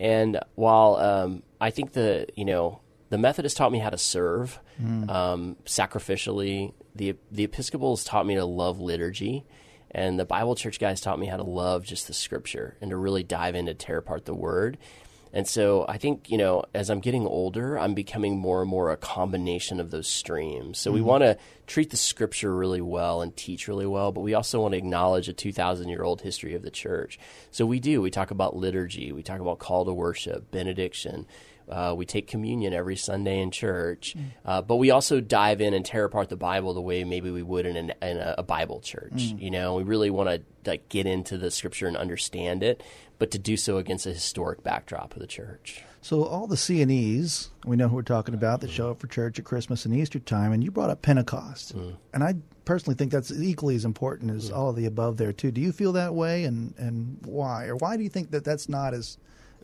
And 0.00 0.40
while 0.54 0.96
um, 0.96 1.42
I 1.60 1.70
think 1.70 1.92
the 1.92 2.26
you 2.34 2.44
know 2.44 2.80
the 3.10 3.18
Methodist 3.18 3.56
taught 3.56 3.70
me 3.70 3.80
how 3.80 3.90
to 3.90 3.98
serve 3.98 4.58
mm. 4.82 5.08
um, 5.10 5.56
sacrificially 5.66 6.72
the 6.94 7.16
the 7.30 7.44
Episcopals 7.44 8.02
taught 8.02 8.26
me 8.26 8.34
to 8.34 8.44
love 8.44 8.80
liturgy, 8.80 9.44
and 9.90 10.18
the 10.18 10.24
Bible 10.24 10.54
Church 10.54 10.78
guys 10.78 11.00
taught 11.00 11.18
me 11.18 11.26
how 11.26 11.36
to 11.36 11.44
love 11.44 11.84
just 11.84 12.06
the 12.06 12.14
Scripture 12.14 12.76
and 12.80 12.90
to 12.90 12.96
really 12.96 13.22
dive 13.22 13.54
in 13.54 13.66
to 13.66 13.74
tear 13.74 13.98
apart 13.98 14.24
the 14.24 14.34
Word. 14.34 14.78
And 15.34 15.48
so 15.48 15.84
I 15.88 15.98
think 15.98 16.30
you 16.30 16.38
know, 16.38 16.62
as 16.72 16.88
I'm 16.88 17.00
getting 17.00 17.26
older, 17.26 17.78
I'm 17.78 17.92
becoming 17.92 18.38
more 18.38 18.62
and 18.62 18.70
more 18.70 18.90
a 18.90 18.96
combination 18.96 19.80
of 19.80 19.90
those 19.90 20.08
streams. 20.08 20.78
So 20.78 20.90
mm-hmm. 20.90 20.94
we 20.94 21.02
want 21.02 21.24
to 21.24 21.36
treat 21.66 21.90
the 21.90 21.96
Scripture 21.96 22.54
really 22.54 22.80
well 22.80 23.20
and 23.20 23.36
teach 23.36 23.66
really 23.66 23.86
well, 23.86 24.12
but 24.12 24.20
we 24.20 24.32
also 24.32 24.60
want 24.60 24.72
to 24.72 24.78
acknowledge 24.78 25.28
a 25.28 25.32
2,000 25.32 25.88
year 25.88 26.04
old 26.04 26.22
history 26.22 26.54
of 26.54 26.62
the 26.62 26.70
church. 26.70 27.18
So 27.50 27.66
we 27.66 27.80
do. 27.80 28.00
We 28.00 28.10
talk 28.10 28.30
about 28.30 28.56
liturgy. 28.56 29.12
We 29.12 29.22
talk 29.22 29.40
about 29.40 29.58
call 29.58 29.84
to 29.84 29.92
worship, 29.92 30.50
benediction. 30.50 31.26
Uh, 31.68 31.94
we 31.96 32.04
take 32.04 32.26
communion 32.26 32.72
every 32.72 32.96
Sunday 32.96 33.40
in 33.40 33.50
church, 33.50 34.14
mm. 34.16 34.24
uh, 34.44 34.60
but 34.60 34.76
we 34.76 34.90
also 34.90 35.20
dive 35.20 35.60
in 35.60 35.72
and 35.72 35.84
tear 35.84 36.04
apart 36.04 36.28
the 36.28 36.36
Bible 36.36 36.74
the 36.74 36.80
way 36.80 37.04
maybe 37.04 37.30
we 37.30 37.42
would 37.42 37.64
in, 37.64 37.76
an, 37.76 37.92
in 38.02 38.18
a, 38.18 38.42
Bible 38.42 38.80
church. 38.80 39.12
Mm. 39.14 39.40
You 39.40 39.50
know, 39.50 39.74
we 39.74 39.82
really 39.82 40.10
want 40.10 40.28
to 40.28 40.42
like 40.70 40.88
get 40.88 41.06
into 41.06 41.38
the 41.38 41.50
Scripture 41.50 41.86
and 41.86 41.96
understand 41.96 42.62
it, 42.62 42.82
but 43.18 43.30
to 43.30 43.38
do 43.38 43.56
so 43.56 43.78
against 43.78 44.06
a 44.06 44.12
historic 44.12 44.62
backdrop 44.62 45.14
of 45.14 45.20
the 45.20 45.26
church. 45.26 45.82
So 46.02 46.24
all 46.24 46.46
the 46.46 46.56
CNEs, 46.56 47.48
we 47.64 47.76
know 47.76 47.88
who 47.88 47.96
we're 47.96 48.02
talking 48.02 48.34
about, 48.34 48.60
that 48.60 48.70
show 48.70 48.90
up 48.90 49.00
for 49.00 49.06
church 49.06 49.38
at 49.38 49.46
Christmas 49.46 49.86
and 49.86 49.96
Easter 49.96 50.18
time, 50.18 50.52
and 50.52 50.62
you 50.62 50.70
brought 50.70 50.90
up 50.90 51.00
Pentecost, 51.00 51.74
mm. 51.74 51.96
and 52.12 52.22
I 52.22 52.34
personally 52.66 52.94
think 52.94 53.10
that's 53.10 53.32
equally 53.32 53.74
as 53.74 53.86
important 53.86 54.30
as 54.30 54.50
mm. 54.50 54.56
all 54.56 54.68
of 54.68 54.76
the 54.76 54.84
above 54.84 55.16
there 55.16 55.32
too. 55.32 55.50
Do 55.50 55.62
you 55.62 55.72
feel 55.72 55.92
that 55.92 56.14
way, 56.14 56.44
and 56.44 56.74
and 56.76 57.16
why, 57.24 57.68
or 57.68 57.76
why 57.76 57.96
do 57.96 58.02
you 58.02 58.10
think 58.10 58.32
that 58.32 58.44
that's 58.44 58.68
not 58.68 58.92
as 58.92 59.16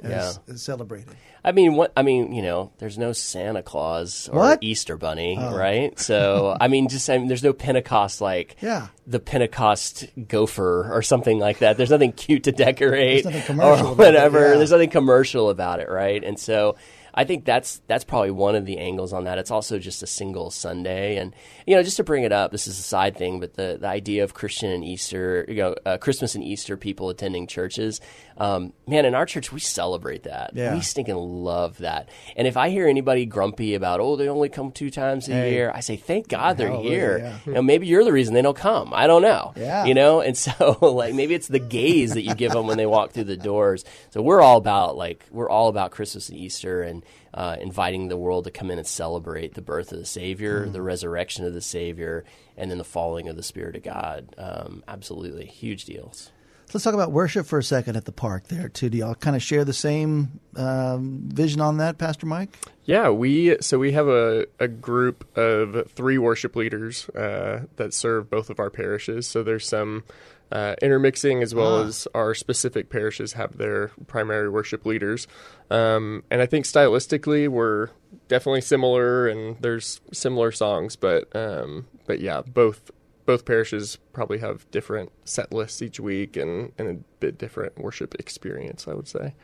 yeah. 0.02 0.32
celebrated. 0.56 1.16
I 1.42 1.52
mean, 1.52 1.74
what 1.74 1.92
I 1.96 2.02
mean, 2.02 2.32
you 2.34 2.42
know, 2.42 2.70
there's 2.78 2.98
no 2.98 3.12
Santa 3.12 3.62
Claus 3.62 4.28
or 4.28 4.38
what? 4.38 4.58
Easter 4.62 4.96
Bunny, 4.96 5.36
oh. 5.38 5.56
right? 5.56 5.98
So, 5.98 6.56
I 6.60 6.68
mean, 6.68 6.88
just 6.88 7.08
I 7.08 7.18
mean, 7.18 7.28
there's 7.28 7.42
no 7.42 7.52
Pentecost 7.52 8.20
like 8.20 8.56
yeah. 8.60 8.88
the 9.06 9.20
Pentecost 9.20 10.06
gopher 10.28 10.92
or 10.92 11.02
something 11.02 11.38
like 11.38 11.60
that. 11.60 11.76
There's 11.76 11.90
nothing 11.90 12.12
cute 12.12 12.44
to 12.44 12.52
decorate 12.52 13.24
or 13.26 13.32
whatever. 13.94 14.46
It, 14.46 14.50
yeah. 14.50 14.56
There's 14.58 14.70
nothing 14.70 14.90
commercial 14.90 15.48
about 15.48 15.80
it, 15.80 15.88
right? 15.88 16.22
And 16.22 16.38
so, 16.38 16.76
I 17.14 17.24
think 17.24 17.44
that's 17.44 17.80
that's 17.86 18.04
probably 18.04 18.30
one 18.30 18.54
of 18.54 18.66
the 18.66 18.78
angles 18.78 19.12
on 19.12 19.24
that. 19.24 19.38
It's 19.38 19.50
also 19.50 19.78
just 19.78 20.02
a 20.02 20.06
single 20.06 20.50
Sunday, 20.50 21.16
and 21.16 21.34
you 21.66 21.76
know, 21.76 21.82
just 21.82 21.96
to 21.98 22.04
bring 22.04 22.24
it 22.24 22.32
up, 22.32 22.52
this 22.52 22.66
is 22.66 22.78
a 22.78 22.82
side 22.82 23.16
thing, 23.16 23.40
but 23.40 23.54
the, 23.54 23.78
the 23.80 23.88
idea 23.88 24.24
of 24.24 24.34
Christian 24.34 24.70
and 24.70 24.84
Easter, 24.84 25.44
you 25.48 25.56
know, 25.56 25.74
uh, 25.84 25.98
Christmas 25.98 26.34
and 26.34 26.44
Easter 26.44 26.76
people 26.76 27.10
attending 27.10 27.46
churches, 27.46 28.00
um, 28.36 28.72
man, 28.86 29.04
in 29.04 29.14
our 29.14 29.26
church 29.26 29.52
we 29.52 29.60
celebrate 29.60 30.24
that. 30.24 30.52
Yeah. 30.54 30.74
We 30.74 30.80
stinking 30.80 31.16
love 31.16 31.78
that. 31.78 32.08
And 32.36 32.46
if 32.46 32.56
I 32.56 32.70
hear 32.70 32.88
anybody 32.88 33.26
grumpy 33.26 33.74
about, 33.74 34.00
oh, 34.00 34.16
they 34.16 34.28
only 34.28 34.48
come 34.48 34.72
two 34.72 34.90
times 34.90 35.28
a 35.28 35.32
hey. 35.32 35.52
year, 35.52 35.70
I 35.74 35.80
say, 35.80 35.96
thank 35.96 36.28
God 36.28 36.56
they're 36.56 36.68
Hallelujah, 36.68 36.90
here. 36.90 37.18
Yeah. 37.18 37.36
You 37.50 37.54
know, 37.54 37.62
maybe 37.62 37.86
you're 37.86 38.04
the 38.04 38.12
reason 38.12 38.34
they 38.34 38.42
don't 38.42 38.56
come. 38.56 38.92
I 38.94 39.08
don't 39.08 39.22
know. 39.22 39.52
Yeah. 39.56 39.84
You 39.84 39.94
know, 39.94 40.20
and 40.20 40.36
so 40.36 40.78
like 40.80 41.14
maybe 41.14 41.34
it's 41.34 41.48
the 41.48 41.58
gaze 41.58 42.14
that 42.14 42.22
you 42.22 42.34
give 42.34 42.52
them 42.52 42.66
when 42.66 42.76
they 42.76 42.86
walk 42.86 43.12
through 43.12 43.24
the 43.24 43.36
doors. 43.36 43.84
So 44.10 44.22
we're 44.22 44.40
all 44.40 44.56
about 44.56 44.96
like 44.96 45.24
we're 45.30 45.48
all 45.48 45.68
about 45.68 45.90
Christmas 45.90 46.28
and 46.28 46.38
Easter 46.38 46.82
and 46.82 46.99
uh, 47.34 47.56
inviting 47.60 48.08
the 48.08 48.16
world 48.16 48.44
to 48.44 48.50
come 48.50 48.70
in 48.70 48.78
and 48.78 48.86
celebrate 48.86 49.54
the 49.54 49.62
birth 49.62 49.92
of 49.92 49.98
the 49.98 50.06
Savior, 50.06 50.66
mm. 50.66 50.72
the 50.72 50.82
resurrection 50.82 51.44
of 51.44 51.54
the 51.54 51.60
Savior, 51.60 52.24
and 52.56 52.70
then 52.70 52.78
the 52.78 52.84
falling 52.84 53.28
of 53.28 53.36
the 53.36 53.42
Spirit 53.42 53.76
of 53.76 53.82
God. 53.82 54.34
Um, 54.38 54.82
absolutely, 54.88 55.46
huge 55.46 55.84
deals. 55.84 56.30
Let's 56.72 56.84
talk 56.84 56.94
about 56.94 57.10
worship 57.10 57.46
for 57.46 57.58
a 57.58 57.64
second 57.64 57.96
at 57.96 58.04
the 58.04 58.12
park 58.12 58.46
there 58.46 58.68
too. 58.68 58.88
Do 58.88 58.98
y'all 58.98 59.16
kind 59.16 59.34
of 59.34 59.42
share 59.42 59.64
the 59.64 59.72
same 59.72 60.38
um, 60.54 61.22
vision 61.24 61.60
on 61.60 61.78
that, 61.78 61.98
Pastor 61.98 62.26
Mike? 62.26 62.56
Yeah, 62.84 63.10
we 63.10 63.56
so 63.60 63.78
we 63.78 63.90
have 63.92 64.06
a, 64.06 64.46
a 64.60 64.68
group 64.68 65.36
of 65.36 65.90
three 65.90 66.16
worship 66.16 66.54
leaders 66.54 67.08
uh, 67.10 67.64
that 67.74 67.92
serve 67.92 68.30
both 68.30 68.50
of 68.50 68.60
our 68.60 68.70
parishes. 68.70 69.26
So 69.26 69.42
there's 69.42 69.66
some 69.66 70.04
uh, 70.52 70.74
intermixing 70.82 71.42
as 71.42 71.54
well 71.54 71.78
ah. 71.78 71.86
as 71.86 72.08
our 72.14 72.34
specific 72.34 72.90
parishes 72.90 73.34
have 73.34 73.56
their 73.58 73.88
primary 74.06 74.48
worship 74.48 74.84
leaders. 74.84 75.26
Um, 75.70 76.24
and 76.30 76.42
I 76.42 76.46
think 76.46 76.64
stylistically 76.64 77.48
we're 77.48 77.90
definitely 78.28 78.60
similar 78.60 79.28
and 79.28 79.56
there's 79.60 80.00
similar 80.12 80.52
songs, 80.52 80.96
but 80.96 81.34
um, 81.36 81.86
but 82.06 82.20
yeah, 82.20 82.42
both 82.42 82.90
both 83.26 83.44
parishes 83.44 83.96
probably 84.12 84.38
have 84.38 84.68
different 84.70 85.12
set 85.24 85.52
lists 85.52 85.82
each 85.82 86.00
week 86.00 86.36
and, 86.36 86.72
and 86.78 86.88
a 86.88 86.94
bit 87.20 87.38
different 87.38 87.78
worship 87.78 88.14
experience, 88.16 88.88
I 88.88 88.94
would 88.94 89.06
say. 89.06 89.34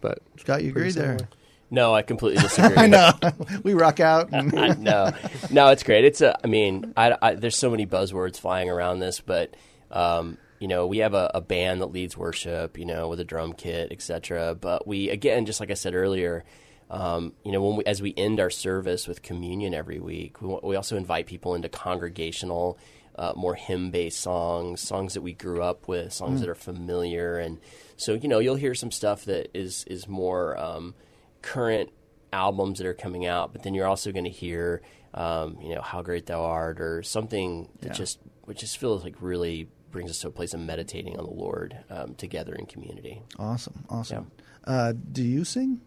But 0.00 0.18
Scott, 0.38 0.64
you 0.64 0.70
agree 0.70 0.90
similar. 0.90 1.18
there? 1.18 1.28
No, 1.70 1.94
I 1.94 2.02
completely 2.02 2.42
disagree. 2.42 2.76
I 2.76 2.86
know. 2.86 3.12
we 3.62 3.74
rock 3.74 4.00
out. 4.00 4.32
no, 4.32 5.12
no, 5.50 5.68
it's 5.68 5.82
great. 5.82 6.04
It's 6.04 6.20
a. 6.20 6.36
I 6.42 6.48
mean, 6.48 6.92
I, 6.96 7.16
I, 7.20 7.34
there's 7.34 7.56
so 7.56 7.70
many 7.70 7.86
buzzwords 7.86 8.38
flying 8.38 8.70
around 8.70 9.00
this, 9.00 9.20
but 9.20 9.54
um, 9.90 10.38
you 10.58 10.68
know, 10.68 10.86
we 10.86 10.98
have 10.98 11.14
a, 11.14 11.30
a, 11.34 11.40
band 11.40 11.80
that 11.80 11.92
leads 11.92 12.16
worship, 12.16 12.78
you 12.78 12.84
know, 12.84 13.08
with 13.08 13.20
a 13.20 13.24
drum 13.24 13.52
kit, 13.52 13.92
etc. 13.92 14.54
But 14.54 14.86
we, 14.86 15.10
again, 15.10 15.46
just 15.46 15.60
like 15.60 15.70
I 15.70 15.74
said 15.74 15.94
earlier, 15.94 16.44
um, 16.90 17.34
you 17.44 17.52
know, 17.52 17.62
when 17.62 17.76
we, 17.76 17.84
as 17.84 18.02
we 18.02 18.14
end 18.16 18.40
our 18.40 18.50
service 18.50 19.06
with 19.06 19.22
communion 19.22 19.74
every 19.74 20.00
week, 20.00 20.40
we, 20.40 20.58
we 20.62 20.76
also 20.76 20.96
invite 20.96 21.26
people 21.26 21.54
into 21.54 21.68
congregational, 21.68 22.78
uh, 23.16 23.32
more 23.36 23.54
hymn-based 23.54 24.18
songs, 24.18 24.80
songs 24.80 25.14
that 25.14 25.20
we 25.20 25.32
grew 25.32 25.62
up 25.62 25.86
with, 25.86 26.12
songs 26.12 26.38
mm. 26.38 26.40
that 26.40 26.48
are 26.48 26.54
familiar, 26.54 27.38
and 27.38 27.58
so 27.96 28.14
you 28.14 28.28
know, 28.28 28.38
you'll 28.38 28.54
hear 28.56 28.74
some 28.74 28.90
stuff 28.90 29.24
that 29.26 29.50
is 29.54 29.84
is 29.84 30.08
more 30.08 30.56
um, 30.56 30.94
current 31.42 31.90
albums 32.32 32.78
that 32.78 32.86
are 32.86 32.94
coming 32.94 33.26
out, 33.26 33.52
but 33.52 33.62
then 33.62 33.74
you're 33.74 33.86
also 33.86 34.12
going 34.12 34.24
to 34.24 34.30
hear, 34.30 34.82
um, 35.14 35.58
you 35.60 35.74
know, 35.74 35.82
"How 35.82 36.02
Great 36.02 36.26
Thou 36.26 36.42
Art" 36.42 36.80
or 36.80 37.02
something 37.02 37.68
that 37.80 37.88
Yeah. 37.88 37.94
just 37.94 38.18
which 38.44 38.60
just 38.60 38.78
feels 38.78 39.04
like 39.04 39.16
really 39.20 39.68
brings 39.90 40.10
us 40.10 40.18
to 40.20 40.28
a 40.28 40.30
place 40.30 40.54
of 40.54 40.60
meditating 40.60 41.16
on 41.18 41.24
the 41.24 41.30
Lord 41.32 41.78
um, 41.90 42.14
together 42.14 42.54
in 42.54 42.66
community. 42.66 43.22
Awesome, 43.38 43.84
awesome. 43.88 44.30
Uh, 44.64 44.92
do 45.12 45.22
you 45.22 45.44
sing? 45.44 45.80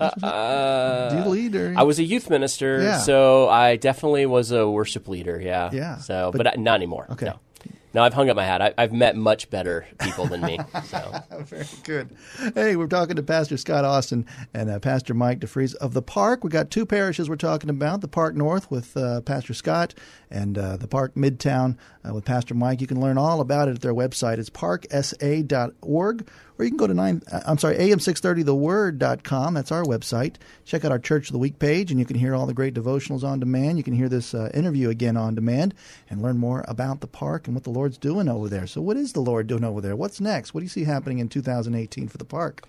Uh, 0.00 1.10
do 1.10 1.16
you 1.18 1.24
lead 1.28 1.54
or 1.54 1.74
I 1.76 1.82
was 1.82 1.98
a 1.98 2.04
youth 2.04 2.30
minister, 2.30 2.82
Yeah. 2.82 2.98
so 2.98 3.48
I 3.48 3.76
definitely 3.76 4.26
was 4.26 4.50
a 4.50 4.68
worship 4.68 5.08
leader. 5.08 5.40
Yeah, 5.40 5.70
Yeah, 5.72 5.98
So, 5.98 6.30
but- 6.32 6.38
but, 6.38 6.46
I- 6.58 6.60
not 6.60 6.76
anymore. 6.76 7.06
Okay. 7.12 7.26
No. 7.26 7.38
No, 7.94 8.02
I've 8.02 8.12
hung 8.12 8.28
up 8.28 8.34
my 8.34 8.44
hat. 8.44 8.60
I, 8.60 8.74
I've 8.76 8.92
met 8.92 9.14
much 9.14 9.48
better 9.50 9.86
people 10.00 10.26
than 10.26 10.40
me. 10.42 10.58
So. 10.84 11.14
Very 11.44 11.66
good. 11.82 12.14
Hey, 12.54 12.76
we're 12.76 12.88
talking 12.88 13.16
to 13.16 13.22
Pastor 13.22 13.56
Scott 13.56 13.84
Austin 13.84 14.26
and 14.52 14.68
uh, 14.68 14.78
Pastor 14.80 15.14
Mike 15.14 15.40
DeFries 15.40 15.74
of 15.76 15.94
the 15.94 16.02
Park. 16.02 16.44
We 16.44 16.50
got 16.50 16.70
two 16.70 16.84
parishes 16.84 17.28
we're 17.28 17.36
talking 17.36 17.70
about: 17.70 18.00
the 18.00 18.08
Park 18.08 18.34
North 18.34 18.70
with 18.70 18.96
uh, 18.96 19.22
Pastor 19.22 19.54
Scott, 19.54 19.94
and 20.30 20.58
uh, 20.58 20.76
the 20.76 20.86
Park 20.86 21.14
Midtown 21.14 21.76
uh, 22.06 22.12
with 22.12 22.24
Pastor 22.24 22.54
Mike. 22.54 22.80
You 22.80 22.86
can 22.86 23.00
learn 23.00 23.16
all 23.16 23.40
about 23.40 23.68
it 23.68 23.76
at 23.76 23.80
their 23.80 23.94
website. 23.94 24.38
It's 24.38 24.50
parksa.org, 24.50 26.28
or 26.58 26.64
you 26.64 26.70
can 26.70 26.76
go 26.76 26.86
to 26.86 26.94
nine. 26.94 27.22
uh, 27.30 27.40
I'm 27.46 27.58
sorry, 27.58 27.76
am630theword.com. 27.76 29.54
That's 29.54 29.72
our 29.72 29.84
website. 29.84 30.36
Check 30.64 30.84
out 30.84 30.92
our 30.92 30.98
Church 30.98 31.28
of 31.28 31.32
the 31.32 31.38
Week 31.38 31.58
page, 31.58 31.90
and 31.90 31.98
you 31.98 32.06
can 32.06 32.16
hear 32.16 32.34
all 32.34 32.46
the 32.46 32.54
great 32.54 32.74
devotionals 32.74 33.24
on 33.24 33.40
demand. 33.40 33.78
You 33.78 33.84
can 33.84 33.94
hear 33.94 34.08
this 34.08 34.34
uh, 34.34 34.50
interview 34.54 34.88
again 34.90 35.16
on 35.16 35.34
demand, 35.34 35.74
and 36.08 36.22
learn 36.22 36.38
more 36.38 36.64
about 36.68 37.00
the 37.00 37.06
park 37.06 37.46
and 37.46 37.54
what 37.54 37.64
the 37.64 37.70
Lord's 37.70 37.98
doing 37.98 38.28
over 38.28 38.48
there. 38.48 38.66
So, 38.66 38.80
what 38.80 38.96
is 38.96 39.12
the 39.12 39.20
Lord 39.20 39.46
doing 39.46 39.64
over 39.64 39.80
there? 39.80 39.96
What's 39.96 40.20
next? 40.20 40.54
What 40.54 40.60
do 40.60 40.64
you 40.64 40.70
see 40.70 40.84
happening 40.84 41.18
in 41.18 41.28
2018 41.28 42.08
for 42.08 42.18
the 42.18 42.24
park? 42.24 42.62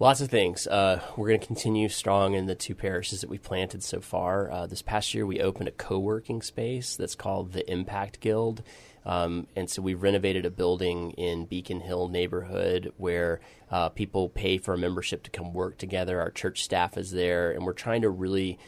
Lots 0.00 0.22
of 0.22 0.30
things. 0.30 0.66
Uh, 0.66 1.02
we're 1.14 1.28
going 1.28 1.40
to 1.40 1.46
continue 1.46 1.90
strong 1.90 2.32
in 2.32 2.46
the 2.46 2.54
two 2.54 2.74
parishes 2.74 3.20
that 3.20 3.28
we 3.28 3.36
planted 3.36 3.82
so 3.82 4.00
far. 4.00 4.50
Uh, 4.50 4.66
this 4.66 4.80
past 4.80 5.12
year, 5.12 5.26
we 5.26 5.42
opened 5.42 5.68
a 5.68 5.72
co 5.72 5.98
working 5.98 6.40
space 6.40 6.96
that's 6.96 7.14
called 7.14 7.52
the 7.52 7.70
Impact 7.70 8.18
Guild. 8.20 8.62
Um, 9.04 9.46
and 9.54 9.68
so 9.68 9.82
we 9.82 9.92
renovated 9.92 10.46
a 10.46 10.50
building 10.50 11.10
in 11.12 11.44
Beacon 11.44 11.80
Hill 11.80 12.08
neighborhood 12.08 12.94
where 12.96 13.40
uh, 13.70 13.90
people 13.90 14.30
pay 14.30 14.56
for 14.56 14.72
a 14.72 14.78
membership 14.78 15.22
to 15.24 15.30
come 15.30 15.52
work 15.52 15.76
together. 15.76 16.18
Our 16.18 16.30
church 16.30 16.64
staff 16.64 16.96
is 16.96 17.10
there, 17.10 17.52
and 17.52 17.66
we're 17.66 17.74
trying 17.74 18.00
to 18.00 18.08
really 18.08 18.58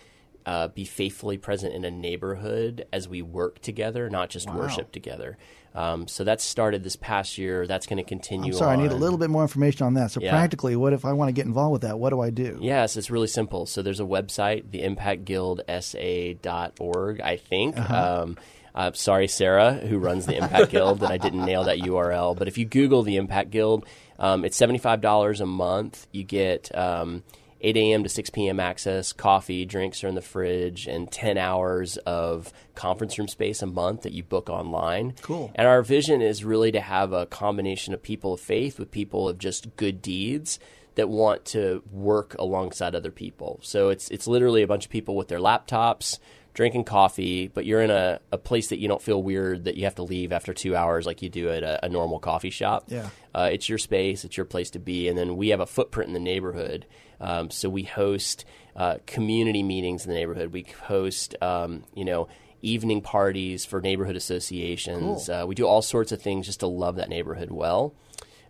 uh, 0.45 0.69
be 0.69 0.85
faithfully 0.85 1.39
present 1.39 1.73
in 1.73 1.87
a 1.87 1.91
neighborhood 1.91 2.85
as 2.93 3.09
we 3.09 3.23
work 3.23 3.61
together, 3.61 4.11
not 4.11 4.29
just 4.29 4.51
worship 4.51 4.93
together. 4.93 5.39
Um, 5.75 6.07
so 6.07 6.25
that 6.25 6.41
started 6.41 6.85
this 6.85 6.97
past 6.97 7.38
year. 7.38 7.67
That's 7.67 7.87
going 7.87 7.97
to 7.97 8.02
continue. 8.09 8.52
I'm 8.52 8.59
sorry, 8.59 8.73
I 8.73 8.76
need 8.76 8.93
a 8.93 8.97
little 8.97 9.19
bit 9.19 9.31
more 9.31 9.43
information 9.43 9.87
on 9.87 9.95
that. 9.95 10.11
So, 10.11 10.21
Yeah. 10.21 10.31
practically, 10.31 10.76
what 10.76 10.93
if 10.93 11.05
I 11.07 11.12
want 11.14 11.29
to 11.29 11.33
get 11.33 11.47
involved 11.47 11.73
with 11.73 11.83
that? 11.83 11.99
What 11.99 12.11
do 12.11 12.21
I 12.21 12.29
do? 12.31 12.59
Yes, 12.61 12.97
it's 12.97 13.11
really 13.11 13.26
simple. 13.26 13.64
So 13.67 13.81
there's 13.81 14.00
a 14.00 14.05
website, 14.05 14.64
theimpactguildsa.org, 14.71 17.21
I 17.21 17.37
think. 17.37 17.79
Uh-huh. 17.79 18.23
Um, 18.23 18.37
uh, 18.75 18.91
sorry, 18.95 19.29
Sarah, 19.29 19.75
who 19.75 19.99
runs 19.99 20.26
the 20.26 20.37
Impact 20.37 20.71
Guild, 20.71 21.00
that 21.00 21.11
I 21.11 21.19
didn't 21.19 21.45
nail 21.45 21.64
that 21.64 21.79
URL. 21.79 22.37
But 22.37 22.49
if 22.49 22.57
you 22.57 22.64
Google 22.64 23.02
the 23.02 23.17
Impact 23.17 23.50
Guild, 23.50 23.85
um, 24.19 24.45
it's 24.45 24.59
$75 24.59 25.41
a 25.41 25.47
month. 25.47 26.07
You 26.12 26.25
get 26.25 26.75
um, 26.76 27.23
8 27.62 27.76
a.m. 27.76 28.02
to 28.02 28.09
6 28.09 28.31
p.m. 28.31 28.61
access, 28.61 29.12
coffee, 29.12 29.64
drinks 29.64 30.02
are 30.02 30.09
in 30.09 30.14
the 30.14 30.21
fridge, 30.21 30.87
and 30.87 31.11
10 31.11 31.38
hours 31.38 31.97
of 31.99 32.52
conference 32.75 33.19
room 33.19 33.28
space 33.28 33.62
a 33.62 33.66
month 33.66 34.02
that 34.02 34.12
you 34.12 34.23
book 34.25 34.50
online. 34.50 35.14
Cool. 35.23 35.52
And 35.54 35.66
our 35.69 35.83
vision 35.83 36.21
is 36.21 36.45
really 36.45 36.73
to 36.73 36.81
have 36.81 37.12
a 37.12 37.26
combination 37.26 37.95
of 37.95 38.02
people 38.02 38.35
of 38.35 38.40
faith 38.40 38.78
with 38.78 38.90
people 38.90 39.28
of 39.28 39.38
just 39.38 39.76
good 39.76 40.02
deeds 40.02 40.59
that 40.97 41.09
want 41.09 41.45
to 41.47 41.83
work 41.90 42.37
alongside 42.38 42.95
other 42.95 43.11
people. 43.11 43.61
So 43.62 43.88
it's 43.88 44.11
it's 44.11 44.26
literally 44.26 44.62
a 44.62 44.66
bunch 44.66 44.85
of 44.85 44.90
people 44.90 45.16
with 45.16 45.28
their 45.28 45.38
laptops 45.38 46.19
drinking 46.54 46.85
coffee, 46.85 47.49
but 47.49 47.64
you're 47.64 47.81
in 47.81 47.90
a, 47.90 48.21
a 48.31 48.38
place 48.38 48.69
that 48.69 48.78
you 48.78 48.88
don't 48.88 49.00
feel 49.00 49.23
weird 49.23 49.64
that 49.64 49.76
you 49.76 49.85
have 49.85 49.95
to 49.95 50.02
leave 50.02 50.33
after 50.33 50.52
two 50.52 50.76
hours 50.76 51.07
like 51.07 51.23
you 51.23 51.31
do 51.31 51.49
at 51.49 51.62
a, 51.62 51.87
a 51.87 51.88
normal 51.88 52.19
coffee 52.19 52.50
shop. 52.50 52.85
Yeah. 52.88 53.09
Uh, 53.35 53.49
it's 53.50 53.69
your 53.69 53.78
space, 53.78 54.25
it's 54.25 54.37
your 54.37 54.45
place 54.45 54.71
to 54.71 54.78
be. 54.78 55.09
And 55.09 55.16
then 55.16 55.37
we 55.37 55.49
have 55.49 55.61
a 55.61 55.66
footprint 55.66 56.09
in 56.09 56.14
the 56.14 56.21
neighborhood. 56.21 56.85
Um, 57.23 57.50
so 57.50 57.71
we 57.71 57.85
host 57.85 58.45
uh, 58.76 58.97
community 59.07 59.62
meetings 59.62 60.05
in 60.05 60.11
the 60.11 60.14
neighborhood. 60.19 60.52
We 60.52 60.67
host, 60.85 61.35
um, 61.41 61.85
you 61.95 62.05
know, 62.05 62.29
evening 62.61 63.00
parties 63.00 63.64
for 63.64 63.81
neighborhood 63.81 64.17
associations. 64.17 65.29
Uh, 65.29 65.45
we 65.47 65.55
do 65.55 65.67
all 65.67 65.83
sorts 65.83 66.12
of 66.12 66.21
things 66.21 66.47
just 66.47 66.61
to 66.61 66.67
love 66.67 66.97
that 66.97 67.09
neighborhood 67.09 67.50
well. 67.50 67.95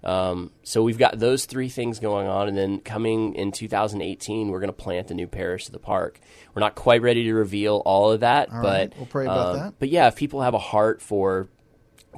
Um, 0.05 0.51
so 0.65 0.83
we've 0.83 0.99
got 0.99 1.19
those 1.19 1.45
three 1.45 1.69
things 1.69 2.01
going 2.01 2.27
on, 2.27 2.49
and 2.49 2.57
then 2.57 2.81
coming 2.81 3.35
in 3.37 3.53
2018, 3.53 4.49
we're 4.49 4.59
going 4.59 4.69
to 4.69 4.73
plant 4.73 5.11
a 5.13 5.15
new 5.15 5.29
parish 5.29 5.67
to 5.67 5.73
the 5.73 5.79
park. 5.79 6.19
We're 6.55 6.61
not 6.61 6.75
quite 6.75 7.03
ready 7.03 7.23
to 7.25 7.35
reveal 7.35 7.83
all 7.85 8.11
of 8.11 8.21
that, 8.21 8.51
All 8.51 8.63
but 8.63 8.89
right, 8.89 8.97
we'll 8.97 9.07
pray 9.07 9.27
about 9.27 9.55
um, 9.55 9.59
that. 9.59 9.75
But 9.79 9.91
yeah, 9.91 10.09
if 10.09 10.17
people 10.17 10.43
have 10.43 10.55
a 10.55 10.59
heart 10.59 11.01
for 11.01 11.49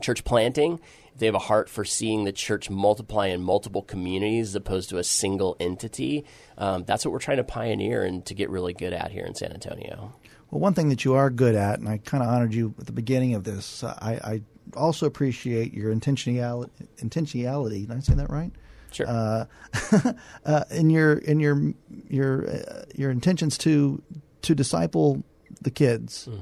church 0.00 0.24
planting, 0.24 0.80
they 1.16 1.26
have 1.26 1.34
a 1.34 1.40
heart 1.40 1.68
for 1.68 1.84
seeing 1.84 2.24
the 2.24 2.32
church 2.32 2.70
multiply 2.70 3.28
in 3.28 3.42
multiple 3.42 3.82
communities 3.82 4.48
as 4.48 4.54
opposed 4.54 4.90
to 4.90 4.98
a 4.98 5.04
single 5.04 5.56
entity, 5.60 6.24
um, 6.58 6.84
that's 6.84 7.04
what 7.04 7.12
we're 7.12 7.18
trying 7.18 7.36
to 7.36 7.44
pioneer 7.44 8.04
and 8.04 8.24
to 8.26 8.34
get 8.34 8.50
really 8.50 8.72
good 8.72 8.92
at 8.92 9.12
here 9.12 9.24
in 9.24 9.34
San 9.34 9.52
Antonio. 9.52 10.12
Well, 10.50 10.60
one 10.60 10.74
thing 10.74 10.88
that 10.90 11.04
you 11.04 11.14
are 11.14 11.30
good 11.30 11.54
at, 11.54 11.78
and 11.78 11.88
I 11.88 11.98
kind 11.98 12.22
of 12.22 12.28
honored 12.28 12.54
you 12.54 12.74
at 12.78 12.86
the 12.86 12.92
beginning 12.92 13.34
of 13.34 13.44
this, 13.44 13.82
uh, 13.82 13.96
I, 14.00 14.12
I 14.12 14.42
also 14.76 15.06
appreciate 15.06 15.72
your 15.72 15.94
intentionality. 15.94 16.70
Intentionality, 16.98 17.86
did 17.86 17.96
I 17.96 18.00
say 18.00 18.14
that 18.14 18.30
right? 18.30 18.52
Sure. 18.90 19.06
Uh, 19.08 19.44
uh, 20.46 20.64
in 20.70 20.90
your 20.90 21.14
in 21.14 21.40
your 21.40 21.74
your 22.08 22.48
uh, 22.48 22.84
your 22.94 23.10
intentions 23.10 23.58
to 23.58 24.00
to 24.42 24.54
disciple 24.54 25.24
the 25.60 25.70
kids 25.70 26.26
Hmm. 26.26 26.40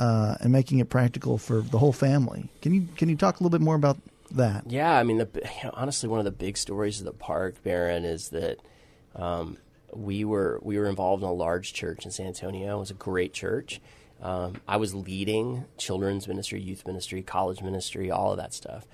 Uh, 0.00 0.34
and 0.40 0.50
making 0.50 0.78
it 0.78 0.88
practical 0.88 1.36
for 1.36 1.60
the 1.60 1.78
whole 1.78 1.92
family. 1.92 2.48
Can 2.62 2.72
you 2.72 2.88
can 2.96 3.08
you 3.10 3.16
talk 3.16 3.38
a 3.38 3.42
little 3.42 3.56
bit 3.56 3.62
more 3.62 3.74
about 3.74 3.98
that? 4.32 4.64
Yeah, 4.66 4.92
I 4.96 5.02
mean, 5.02 5.18
the, 5.18 5.28
you 5.34 5.64
know, 5.64 5.70
honestly, 5.74 6.08
one 6.08 6.18
of 6.18 6.24
the 6.24 6.30
big 6.30 6.56
stories 6.56 7.00
of 7.00 7.04
the 7.04 7.12
park, 7.12 7.62
Baron, 7.62 8.06
is 8.06 8.30
that 8.30 8.58
um, 9.14 9.58
we 9.94 10.24
were 10.24 10.58
we 10.62 10.78
were 10.78 10.86
involved 10.86 11.22
in 11.22 11.28
a 11.28 11.32
large 11.32 11.74
church 11.74 12.06
in 12.06 12.10
San 12.10 12.26
Antonio. 12.26 12.78
It 12.78 12.80
was 12.80 12.90
a 12.90 12.94
great 12.94 13.34
church. 13.34 13.80
Um, 14.22 14.54
I 14.66 14.78
was 14.78 14.94
leading 14.94 15.66
children's 15.76 16.26
ministry, 16.26 16.60
youth 16.62 16.86
ministry, 16.86 17.22
college 17.22 17.62
ministry, 17.62 18.10
all 18.10 18.32
of 18.32 18.38
that 18.38 18.54
stuff. 18.54 18.86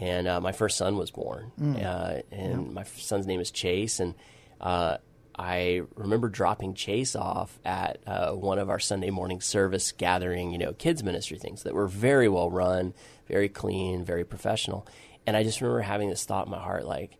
And 0.00 0.26
uh, 0.26 0.40
my 0.40 0.52
first 0.52 0.76
son 0.76 0.96
was 0.96 1.10
born, 1.10 1.52
uh, 1.76 2.22
and 2.32 2.74
my 2.74 2.82
son's 2.82 3.26
name 3.26 3.38
is 3.38 3.50
Chase. 3.52 4.00
And 4.00 4.14
uh, 4.60 4.96
I 5.36 5.82
remember 5.96 6.28
dropping 6.28 6.74
Chase 6.74 7.16
off 7.16 7.58
at 7.64 7.98
uh, 8.06 8.32
one 8.32 8.58
of 8.58 8.70
our 8.70 8.78
Sunday 8.78 9.10
morning 9.10 9.40
service 9.40 9.92
gathering, 9.92 10.52
you 10.52 10.58
know, 10.58 10.72
kids 10.72 11.02
ministry 11.02 11.38
things 11.38 11.64
that 11.64 11.74
were 11.74 11.88
very 11.88 12.28
well 12.28 12.50
run, 12.50 12.94
very 13.26 13.48
clean, 13.48 14.04
very 14.04 14.24
professional. 14.24 14.86
And 15.26 15.36
I 15.36 15.42
just 15.42 15.60
remember 15.60 15.80
having 15.80 16.10
this 16.10 16.24
thought 16.24 16.46
in 16.46 16.52
my 16.52 16.60
heart, 16.60 16.84
like, 16.86 17.18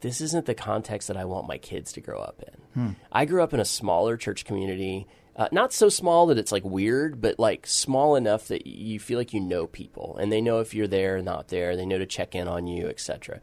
this 0.00 0.20
isn't 0.20 0.46
the 0.46 0.54
context 0.54 1.08
that 1.08 1.16
I 1.16 1.24
want 1.24 1.48
my 1.48 1.58
kids 1.58 1.92
to 1.92 2.00
grow 2.00 2.20
up 2.20 2.42
in. 2.46 2.96
I 3.12 3.24
grew 3.24 3.42
up 3.42 3.52
in 3.52 3.60
a 3.60 3.64
smaller 3.64 4.16
church 4.16 4.44
community, 4.44 5.06
uh, 5.36 5.48
not 5.52 5.72
so 5.72 5.88
small 5.88 6.26
that 6.26 6.38
it's 6.38 6.52
like 6.52 6.64
weird, 6.64 7.20
but 7.20 7.38
like 7.38 7.66
small 7.66 8.14
enough 8.16 8.48
that 8.48 8.66
you 8.66 8.98
feel 9.00 9.18
like 9.18 9.32
you 9.34 9.40
know 9.40 9.66
people 9.66 10.16
and 10.18 10.30
they 10.32 10.40
know 10.40 10.60
if 10.60 10.74
you're 10.74 10.86
there 10.86 11.16
or 11.16 11.22
not 11.22 11.48
there. 11.48 11.76
They 11.76 11.86
know 11.86 11.98
to 11.98 12.06
check 12.06 12.34
in 12.34 12.48
on 12.48 12.66
you, 12.66 12.88
etc. 12.88 13.40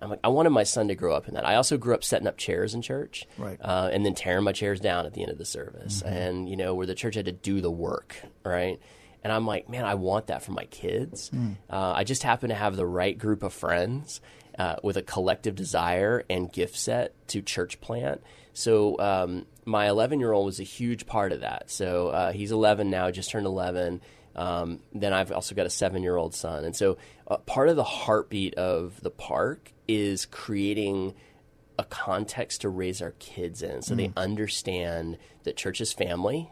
I'm 0.00 0.10
like, 0.10 0.20
I 0.22 0.28
wanted 0.28 0.50
my 0.50 0.62
son 0.62 0.88
to 0.88 0.94
grow 0.94 1.14
up 1.14 1.28
in 1.28 1.34
that. 1.34 1.46
I 1.46 1.56
also 1.56 1.76
grew 1.76 1.94
up 1.94 2.04
setting 2.04 2.26
up 2.28 2.36
chairs 2.36 2.74
in 2.74 2.82
church, 2.82 3.26
Right. 3.36 3.58
uh, 3.60 3.90
and 3.92 4.04
then 4.06 4.14
tearing 4.14 4.44
my 4.44 4.52
chairs 4.52 4.78
down 4.80 5.06
at 5.06 5.14
the 5.14 5.22
end 5.22 5.30
of 5.32 5.38
the 5.38 5.44
service, 5.44 6.02
and 6.02 6.48
you 6.48 6.56
know 6.56 6.74
where 6.74 6.86
the 6.86 6.94
church 6.94 7.14
had 7.16 7.24
to 7.26 7.32
do 7.32 7.60
the 7.60 7.70
work, 7.70 8.16
right? 8.44 8.80
And 9.24 9.32
I'm 9.32 9.46
like, 9.46 9.68
man, 9.68 9.84
I 9.84 9.94
want 9.94 10.28
that 10.28 10.42
for 10.44 10.52
my 10.52 10.64
kids. 10.66 11.30
Uh, 11.68 11.92
I 11.96 12.04
just 12.04 12.22
happen 12.22 12.50
to 12.50 12.54
have 12.54 12.76
the 12.76 12.86
right 12.86 13.18
group 13.18 13.42
of 13.42 13.52
friends 13.52 14.20
uh, 14.58 14.76
with 14.84 14.96
a 14.96 15.02
collective 15.02 15.56
desire 15.56 16.24
and 16.30 16.52
gift 16.52 16.76
set 16.76 17.14
to 17.28 17.42
church 17.42 17.80
plant. 17.80 18.22
So 18.54 18.98
um, 19.00 19.46
my 19.64 19.88
11 19.88 20.20
year 20.20 20.30
old 20.32 20.46
was 20.46 20.60
a 20.60 20.64
huge 20.64 21.06
part 21.06 21.32
of 21.32 21.40
that. 21.40 21.68
So 21.70 22.08
uh, 22.08 22.32
he's 22.32 22.52
11 22.52 22.90
now, 22.90 23.10
just 23.10 23.30
turned 23.30 23.46
11. 23.46 24.00
Um, 24.36 24.80
then 24.94 25.12
I've 25.12 25.32
also 25.32 25.54
got 25.56 25.66
a 25.66 25.70
seven 25.70 26.02
year 26.04 26.16
old 26.16 26.32
son. 26.34 26.64
And 26.64 26.74
so 26.76 26.96
uh, 27.28 27.36
part 27.38 27.68
of 27.68 27.76
the 27.76 27.84
heartbeat 27.84 28.54
of 28.54 29.00
the 29.02 29.10
park 29.10 29.72
is 29.86 30.26
creating 30.26 31.14
a 31.78 31.84
context 31.84 32.62
to 32.62 32.68
raise 32.68 33.00
our 33.00 33.12
kids 33.20 33.62
in 33.62 33.82
so 33.82 33.94
they 33.94 34.10
understand 34.16 35.16
that 35.44 35.56
church 35.56 35.80
is 35.80 35.92
family 35.92 36.50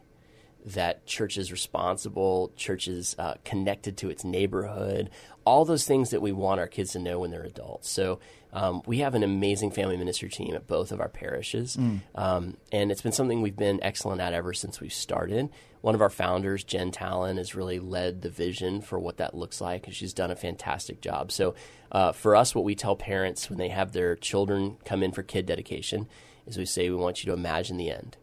that 0.67 1.07
church 1.07 1.39
is 1.39 1.53
responsible, 1.53 2.53
church 2.57 2.89
is 2.89 3.15
uh, 3.19 3.35
connected 3.45 3.97
to 3.99 4.11
its 4.11 4.25
neighborhood, 4.25 5.11
all 5.45 5.65
those 5.65 5.87
things 5.87 6.11
that 6.11 6.21
we 6.21 6.33
want 6.33 6.59
our 6.59 6.67
kids 6.67 6.93
to 6.93 6.99
know 6.99 7.21
when 7.21 7.31
they're 7.31 7.45
adults. 7.45 7.89
So 7.89 8.19
um, 8.57 8.83
we 8.87 8.99
have 9.01 9.14
an 9.14 9.23
amazing 9.23 9.71
family 9.71 9.97
ministry 9.97 10.31
team 10.31 10.55
at 10.55 10.66
both 10.66 10.90
of 10.90 11.01
our 11.01 11.09
parishes, 11.11 11.77
um, 12.14 12.57
and 12.73 12.90
it's 12.90 13.03
been 13.03 13.12
something 13.12 13.42
we've 13.42 13.57
been 13.57 13.83
excellent 13.83 14.21
at 14.21 14.33
ever 14.33 14.53
since 14.55 14.81
we 14.81 14.88
started. 14.88 15.51
One 15.83 15.95
of 15.95 16.01
our 16.01 16.11
founders, 16.11 16.64
Jen 16.64 16.90
Talon, 16.90 17.37
has 17.37 17.55
really 17.55 17.79
led 17.79 18.23
the 18.23 18.31
vision 18.31 18.81
for 18.81 18.99
what 18.99 19.19
that 19.19 19.35
looks 19.35 19.61
like, 19.61 19.87
and 19.87 19.95
she's 19.95 20.14
done 20.14 20.31
a 20.31 20.37
fantastic 20.37 21.01
job. 21.01 21.31
So 21.31 21.55
uh, 21.92 22.12
for 22.12 22.35
us, 22.35 22.55
what 22.55 22.64
we 22.64 22.75
tell 22.75 22.97
parents 22.97 23.49
when 23.51 23.59
they 23.59 23.69
have 23.69 23.92
their 23.92 24.16
children 24.16 24.79
come 24.85 25.03
in 25.03 25.12
for 25.12 25.23
kid 25.23 25.47
dedication 25.47 26.09
is 26.47 26.57
we 26.57 26.64
say 26.64 26.88
we 26.90 26.97
want 26.97 27.23
you 27.23 27.31
to 27.31 27.37
imagine 27.38 27.77
the 27.77 27.90
end 27.90 28.16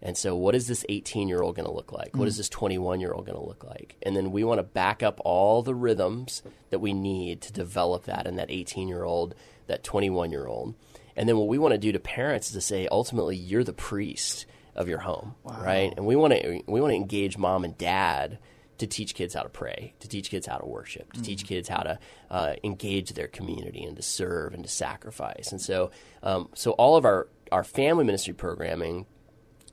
And 0.00 0.16
so, 0.16 0.36
what 0.36 0.54
is 0.54 0.66
this 0.68 0.84
18 0.88 1.26
year 1.28 1.42
old 1.42 1.56
going 1.56 1.66
to 1.66 1.74
look 1.74 1.92
like? 1.92 2.14
What 2.16 2.28
is 2.28 2.36
this 2.36 2.48
21 2.48 3.00
year 3.00 3.12
old 3.12 3.26
going 3.26 3.38
to 3.38 3.44
look 3.44 3.64
like? 3.64 3.96
And 4.02 4.14
then 4.14 4.30
we 4.30 4.44
want 4.44 4.58
to 4.60 4.62
back 4.62 5.02
up 5.02 5.20
all 5.24 5.62
the 5.62 5.74
rhythms 5.74 6.42
that 6.70 6.78
we 6.78 6.92
need 6.92 7.40
to 7.42 7.52
develop 7.52 8.04
that 8.04 8.26
in 8.26 8.36
that 8.36 8.50
18 8.50 8.86
year 8.86 9.02
old, 9.02 9.34
that 9.68 9.84
21 9.84 10.30
year 10.32 10.46
old. 10.46 10.74
And 11.16 11.28
then, 11.28 11.36
what 11.36 11.48
we 11.48 11.58
want 11.58 11.72
to 11.72 11.78
do 11.78 11.92
to 11.92 11.98
parents 11.98 12.48
is 12.48 12.52
to 12.54 12.60
say, 12.60 12.86
ultimately, 12.90 13.36
you're 13.36 13.64
the 13.64 13.72
priest 13.72 14.46
of 14.74 14.88
your 14.88 14.98
home, 14.98 15.34
right? 15.44 15.92
And 15.96 16.06
we 16.06 16.14
want 16.14 16.34
to 16.34 16.62
we 16.66 16.80
want 16.80 16.92
to 16.92 16.96
engage 16.96 17.36
mom 17.36 17.64
and 17.64 17.76
dad 17.76 18.38
to 18.78 18.86
teach 18.86 19.14
kids 19.14 19.34
how 19.34 19.42
to 19.42 19.48
pray, 19.48 19.94
to 19.98 20.08
teach 20.08 20.30
kids 20.30 20.46
how 20.46 20.56
to 20.56 20.66
worship, 20.66 21.12
to 21.12 21.20
teach 21.20 21.44
kids 21.44 21.68
how 21.68 21.82
to 21.82 21.98
uh, 22.30 22.54
engage 22.62 23.12
their 23.14 23.26
community 23.26 23.82
and 23.82 23.96
to 23.96 24.02
serve 24.02 24.54
and 24.54 24.62
to 24.62 24.70
sacrifice. 24.70 25.50
And 25.50 25.60
so, 25.60 25.90
um, 26.22 26.48
so 26.54 26.70
all 26.72 26.96
of 26.96 27.04
our 27.04 27.28
our 27.50 27.64
family 27.64 28.04
ministry 28.04 28.34
programming 28.34 29.06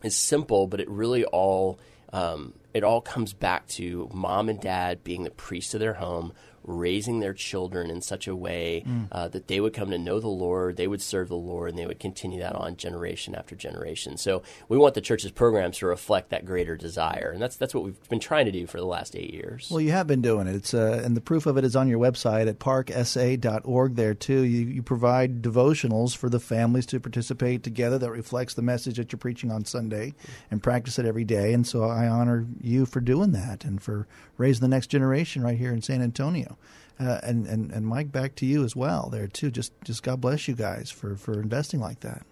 is 0.04 0.18
simple, 0.18 0.66
but 0.66 0.80
it 0.80 0.90
really 0.90 1.24
all 1.26 1.80
um, 2.12 2.54
it 2.74 2.84
all 2.84 3.02
comes 3.02 3.34
back 3.34 3.68
to 3.68 4.10
mom 4.14 4.50
and 4.50 4.60
dad 4.60 5.04
being 5.04 5.24
the 5.24 5.32
priest 5.32 5.74
of 5.74 5.80
their 5.80 5.94
home, 5.94 6.34
raising 6.66 7.20
their 7.20 7.34
children 7.34 7.90
in 7.90 8.02
such 8.02 8.28
a 8.28 8.36
way 8.36 8.84
uh, 9.12 9.28
that 9.30 9.48
they 9.48 9.60
would 9.60 9.74
come 9.74 9.92
to 9.92 9.98
know 9.98 10.20
the 10.20 10.28
Lord, 10.28 10.78
they 10.78 10.88
would 10.88 11.02
serve 11.02 11.30
the 11.30 11.36
Lord, 11.36 11.70
and 11.70 11.80
they 11.80 11.86
would 11.86 12.00
continue 12.00 12.40
that 12.40 12.56
on 12.56 12.76
generation 12.76 13.36
after 13.36 13.56
generation. 13.56 14.18
So 14.18 14.44
we 14.68 14.78
want 14.78 14.96
the 14.96 15.02
church's 15.02 15.32
programs 15.32 15.78
to 15.78 15.86
reflect 15.86 16.30
that 16.30 16.46
greater 16.46 16.76
desire, 16.76 17.32
and 17.32 17.42
that's 17.42 17.56
that's 17.56 17.74
what 17.74 17.84
we've 17.84 18.10
been 18.10 18.20
trying 18.20 18.46
to 18.46 18.52
do 18.52 18.68
for 18.68 18.78
the 18.78 18.86
last 18.86 19.16
eight 19.16 19.34
years. 19.34 19.70
Well, 19.70 19.82
you 19.82 19.92
have 19.92 20.08
been 20.08 20.22
doing 20.22 20.48
it. 20.48 20.56
It's 20.56 20.74
uh, 20.74 21.02
and 21.04 21.16
the 21.16 21.22
proof 21.22 21.46
of 21.46 21.58
it 21.58 21.64
is 21.64 21.76
on 21.76 21.88
your 21.88 22.00
website 22.00 22.48
at 22.48 22.60
parksa.org. 22.60 23.96
There 23.96 24.14
too, 24.14 24.42
you, 24.42 24.66
you 24.68 24.84
provide 24.84 25.42
devotionals 25.42 26.16
for 26.16 26.30
the 26.30 26.40
families 26.40 26.86
to 26.88 27.00
participate 27.00 27.64
together 27.64 27.98
that 28.00 28.12
reflects 28.12 28.54
the 28.54 28.62
message 28.62 28.98
that 28.98 29.12
you're 29.12 29.20
preaching 29.20 29.52
on 29.52 29.66
Sunday, 29.66 30.14
and 30.52 30.64
practice 30.64 31.00
it 31.00 31.06
every 31.06 31.24
day. 31.26 31.54
And 31.54 31.66
so 31.66 31.84
I 31.84 32.08
honor 32.08 32.46
you 32.62 32.86
for 32.86 33.00
doing 33.00 33.32
that 33.32 33.64
and 33.64 33.82
for 33.82 34.08
raising 34.38 34.62
the 34.62 34.68
next 34.68 34.88
generation 34.88 35.44
right 35.44 35.58
here 35.58 35.72
in 35.72 35.82
San 35.82 36.02
Antonio. 36.02 36.55
Uh, 37.00 37.20
and, 37.24 37.46
and 37.46 37.72
and 37.72 37.86
Mike, 37.86 38.12
back 38.12 38.36
to 38.36 38.46
you 38.46 38.64
as 38.64 38.76
well 38.76 39.10
there 39.12 39.28
too. 39.28 39.52
Just 39.52 39.74
just 39.84 40.02
God 40.04 40.22
bless 40.22 40.48
you 40.48 40.56
guys 40.56 40.90
for 40.92 41.16
for 41.18 41.34
investing 41.42 41.80
like 41.82 42.00
that. 42.02 42.26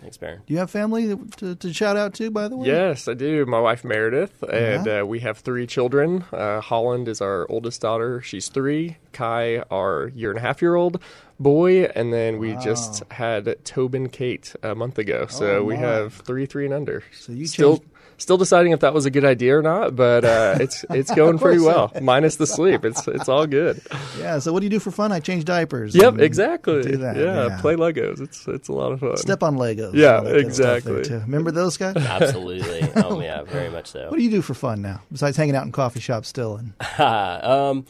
Thanks, 0.00 0.16
Baron. 0.16 0.42
Do 0.46 0.54
you 0.54 0.60
have 0.60 0.70
family 0.70 1.16
to, 1.38 1.56
to 1.56 1.72
shout 1.72 1.96
out 1.96 2.14
to, 2.14 2.30
by 2.30 2.46
the 2.46 2.56
way? 2.56 2.68
Yes, 2.68 3.08
I 3.08 3.14
do. 3.14 3.44
My 3.46 3.58
wife 3.58 3.84
Meredith, 3.84 4.44
and 4.44 4.86
Yeah. 4.86 5.00
uh, 5.00 5.04
we 5.04 5.18
have 5.20 5.38
three 5.38 5.66
children. 5.66 6.24
Uh, 6.32 6.60
Holland 6.60 7.08
is 7.08 7.20
our 7.20 7.46
oldest 7.50 7.80
daughter; 7.80 8.20
she's 8.22 8.48
three. 8.48 8.96
Kai, 9.12 9.58
our 9.70 10.12
year 10.14 10.30
and 10.30 10.38
a 10.38 10.42
half 10.42 10.62
year 10.62 10.76
old 10.76 11.02
boy, 11.38 11.84
and 11.84 12.12
then 12.12 12.38
we 12.38 12.54
just 12.56 13.02
had 13.10 13.56
Tobin 13.64 14.08
Kate 14.08 14.54
a 14.62 14.74
month 14.74 14.98
ago. 14.98 15.26
So 15.28 15.56
Oh, 15.58 15.64
we 15.64 15.76
have 15.76 16.14
three, 16.14 16.46
three, 16.46 16.64
and 16.66 16.74
under. 16.74 17.02
So 17.12 17.32
you 17.32 17.46
still 17.46 17.78
changed- 17.78 17.92
still 18.18 18.38
deciding 18.38 18.72
if 18.72 18.80
that 18.80 18.94
was 18.94 19.04
a 19.04 19.10
good 19.10 19.24
idea 19.26 19.58
or 19.58 19.62
not, 19.62 19.94
but 19.94 20.24
uh, 20.24 20.56
it's 20.60 20.84
it's 20.90 21.14
going 21.14 21.38
pretty 21.38 21.60
well. 21.60 21.92
Minus 22.00 22.36
the 22.36 22.46
sleep, 22.46 22.84
it's 22.84 23.06
it's 23.08 23.28
all 23.28 23.46
good. 23.46 23.80
Yeah. 24.18 24.38
So 24.38 24.52
what 24.52 24.60
do 24.60 24.66
you 24.66 24.70
do 24.70 24.78
for 24.80 24.90
fun? 24.90 25.12
I 25.12 25.20
change 25.20 25.44
diapers. 25.44 25.94
Yep, 25.94 26.18
exactly. 26.18 26.82
Do 26.82 26.96
that. 26.98 27.16
yeah, 27.16 27.58
play 27.60 27.76
Legos. 27.76 28.20
It's 28.20 28.46
it's 28.48 28.68
a 28.68 28.72
lot 28.72 28.92
of 28.92 29.00
fun. 29.00 29.16
Step 29.18 29.42
on 29.42 29.56
Legos. 29.56 29.92
Yeah, 29.94 30.16
all 30.18 30.24
that 30.24 30.32
good 30.44 30.54
stuff 30.54 30.82
there, 30.84 30.96
exactly. 30.98 31.18
too. 31.18 31.24
Remember 31.26 31.50
those 31.50 31.76
guys? 31.76 31.96
Absolutely. 31.96 32.88
oh 32.96 33.20
yeah, 33.20 33.42
very 33.42 33.68
much 33.68 33.88
so. 33.88 34.08
What 34.08 34.16
do 34.16 34.22
you 34.22 34.30
do 34.30 34.42
for 34.42 34.54
fun 34.54 34.80
now 34.82 35.02
besides 35.12 35.36
hanging 35.36 35.54
out 35.54 35.64
in 35.66 35.72
coffee 35.72 36.00
shops 36.00 36.28
still? 36.28 36.56
And 36.56 36.72
um, 37.00 37.84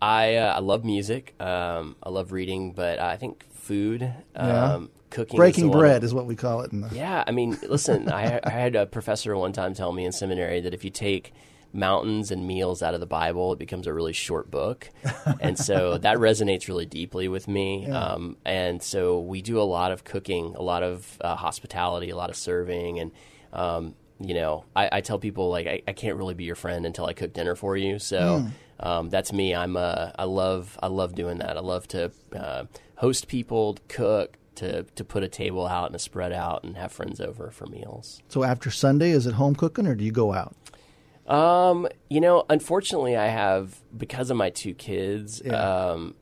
I 0.00 0.36
uh, 0.36 0.54
I 0.56 0.58
love 0.60 0.84
music. 0.84 1.34
Um, 1.40 1.96
I 2.02 2.10
love 2.10 2.32
reading, 2.32 2.72
but 2.72 2.98
I 2.98 3.16
think 3.16 3.44
food, 3.52 4.02
um, 4.34 4.48
Yeah. 4.48 4.80
cooking, 5.10 5.36
breaking 5.36 5.68
one- 5.70 5.78
bread 5.78 6.04
is 6.04 6.12
what 6.14 6.26
we 6.26 6.36
call 6.36 6.60
it. 6.62 6.72
In 6.72 6.82
the, 6.82 6.90
Yeah, 6.94 7.24
I 7.26 7.30
mean, 7.30 7.56
listen, 7.68 8.08
I, 8.10 8.38
I 8.44 8.50
had 8.50 8.76
a 8.76 8.86
professor 8.86 9.36
one 9.36 9.52
time 9.52 9.74
tell 9.74 9.92
me 9.92 10.04
in 10.04 10.12
seminary 10.12 10.60
that 10.60 10.74
if 10.74 10.84
you 10.84 10.90
take 10.90 11.32
mountains 11.72 12.30
and 12.30 12.46
meals 12.46 12.82
out 12.82 12.94
of 12.94 13.00
the 13.00 13.06
Bible, 13.06 13.52
it 13.52 13.58
becomes 13.58 13.86
a 13.86 13.92
really 13.92 14.12
short 14.12 14.50
book, 14.50 14.90
and 15.40 15.58
so 15.58 15.98
that 16.06 16.16
resonates 16.18 16.68
really 16.68 16.86
deeply 16.86 17.28
with 17.28 17.48
me. 17.48 17.86
Um, 17.90 18.36
and 18.44 18.82
so 18.82 19.20
we 19.20 19.42
do 19.42 19.60
a 19.60 19.64
lot 19.64 19.92
of 19.92 20.04
cooking, 20.04 20.54
a 20.56 20.62
lot 20.62 20.82
of 20.82 21.18
uh, 21.20 21.36
hospitality, 21.36 22.10
a 22.10 22.16
lot 22.16 22.30
of 22.30 22.36
serving, 22.36 22.98
and 23.00 23.10
um, 23.52 23.94
you 24.20 24.32
know, 24.34 24.64
I, 24.74 24.88
I 24.92 25.00
tell 25.02 25.18
people 25.18 25.50
like 25.50 25.66
I, 25.66 25.82
I 25.88 25.92
can't 25.92 26.16
really 26.16 26.34
be 26.34 26.44
your 26.44 26.54
friend 26.54 26.86
until 26.86 27.04
I 27.06 27.12
cook 27.12 27.32
dinner 27.34 27.54
for 27.54 27.76
you. 27.76 27.98
So 27.98 28.46
um, 28.80 29.10
that's 29.10 29.32
me. 29.32 29.54
I'm 29.54 29.76
uh, 29.76 30.10
I 30.18 30.24
love 30.24 30.78
I 30.82 30.88
love 30.88 31.14
doing 31.14 31.38
that. 31.38 31.56
I 31.56 31.60
love 31.60 31.88
to 31.88 32.10
uh, 32.34 32.64
host 32.96 33.28
people, 33.28 33.74
to 33.74 33.82
cook, 33.88 34.36
to 34.56 34.82
to 34.82 35.04
put 35.04 35.22
a 35.22 35.28
table 35.28 35.66
out 35.66 35.86
and 35.86 35.96
a 35.96 35.98
spread 35.98 36.32
out 36.32 36.64
and 36.64 36.76
have 36.76 36.92
friends 36.92 37.20
over 37.20 37.50
for 37.50 37.66
meals. 37.66 38.22
so 38.28 38.44
after 38.44 38.70
Sunday, 38.70 39.10
is 39.10 39.26
it 39.26 39.34
home 39.34 39.54
cooking 39.54 39.86
or 39.86 39.94
do 39.94 40.04
you 40.04 40.12
go 40.12 40.32
out? 40.32 40.54
Um, 41.26 41.88
you 42.08 42.20
know, 42.20 42.44
unfortunately, 42.48 43.16
I 43.16 43.26
have 43.26 43.80
because 43.96 44.30
of 44.30 44.36
my 44.36 44.50
two 44.50 44.74
kids. 44.74 45.42
Yeah. 45.44 45.54
Um, 45.54 46.14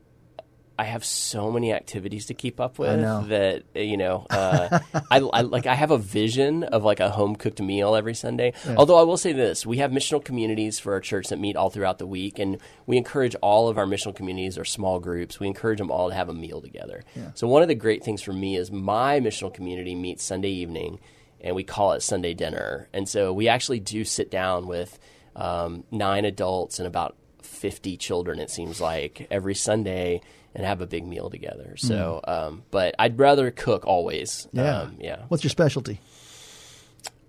I 0.79 0.85
have 0.85 1.05
so 1.05 1.53
many 1.53 1.73
activities 1.73 2.27
to 2.27 2.35
keep 2.35 2.61
up 2.61 2.79
with 2.79 3.01
that 3.29 3.63
you 3.75 3.97
know. 3.97 4.27
Uh, 4.29 4.81
I, 5.11 5.19
I 5.19 5.41
like 5.43 5.67
I 5.67 5.75
have 5.75 5.91
a 5.91 5.99
vision 5.99 6.65
of 6.65 6.83
like 6.83 7.01
a 7.01 7.11
home 7.11 7.37
cooked 7.37 7.61
meal 7.61 7.95
every 7.95 8.15
Sunday. 8.15 8.55
Although 8.77 8.99
I 8.99 9.03
will 9.03 9.17
say 9.17 9.33
this: 9.33 9.65
we 9.65 9.79
have 9.79 9.93
missional 9.93 10.25
communities 10.25 10.81
for 10.81 10.93
our 10.95 11.01
church 11.01 11.29
that 11.29 11.39
meet 11.39 11.57
all 11.57 11.71
throughout 11.71 11.99
the 11.99 12.07
week, 12.07 12.39
and 12.39 12.59
we 12.87 12.97
encourage 12.97 13.37
all 13.37 13.69
of 13.69 13.79
our 13.79 13.87
missional 13.87 14.15
communities 14.15 14.59
or 14.59 14.65
small 14.65 14.99
groups. 14.99 15.39
We 15.39 15.47
encourage 15.47 15.79
them 15.79 15.91
all 15.91 16.09
to 16.09 16.15
have 16.15 16.29
a 16.29 16.35
meal 16.35 16.61
together. 16.61 17.05
So 17.35 17.47
one 17.47 17.63
of 17.63 17.69
the 17.69 17.75
great 17.75 18.03
things 18.03 18.23
for 18.23 18.33
me 18.33 18.57
is 18.57 18.73
my 18.73 19.21
missional 19.21 19.53
community 19.55 19.95
meets 19.95 20.25
Sunday 20.25 20.51
evening, 20.51 20.99
and 21.41 21.55
we 21.55 21.63
call 21.63 21.93
it 21.93 22.03
Sunday 22.03 22.35
dinner. 22.35 22.89
And 22.93 23.09
so 23.09 23.33
we 23.33 23.49
actually 23.49 23.81
do 23.81 24.05
sit 24.05 24.31
down 24.31 24.67
with 24.67 24.99
um, 25.37 25.85
nine 25.93 26.25
adults 26.25 26.79
and 26.79 26.87
about 26.89 27.17
50 27.43 27.97
children, 27.97 28.41
it 28.41 28.51
seems 28.51 28.81
like, 28.81 29.27
every 29.31 29.55
Sunday 29.55 30.21
and 30.55 30.65
have 30.65 30.81
a 30.81 30.87
big 30.87 31.07
meal 31.07 31.31
together. 31.31 31.75
So, 31.77 32.21
um, 32.25 32.63
but 32.71 32.95
I'd 32.99 33.19
rather 33.19 33.51
cook 33.51 33.87
always. 33.87 34.47
Yeah. 34.53 34.81
Um, 34.83 34.97
yeah. 35.01 35.23
What's 35.29 35.43
your 35.45 35.51
specialty? 35.51 36.01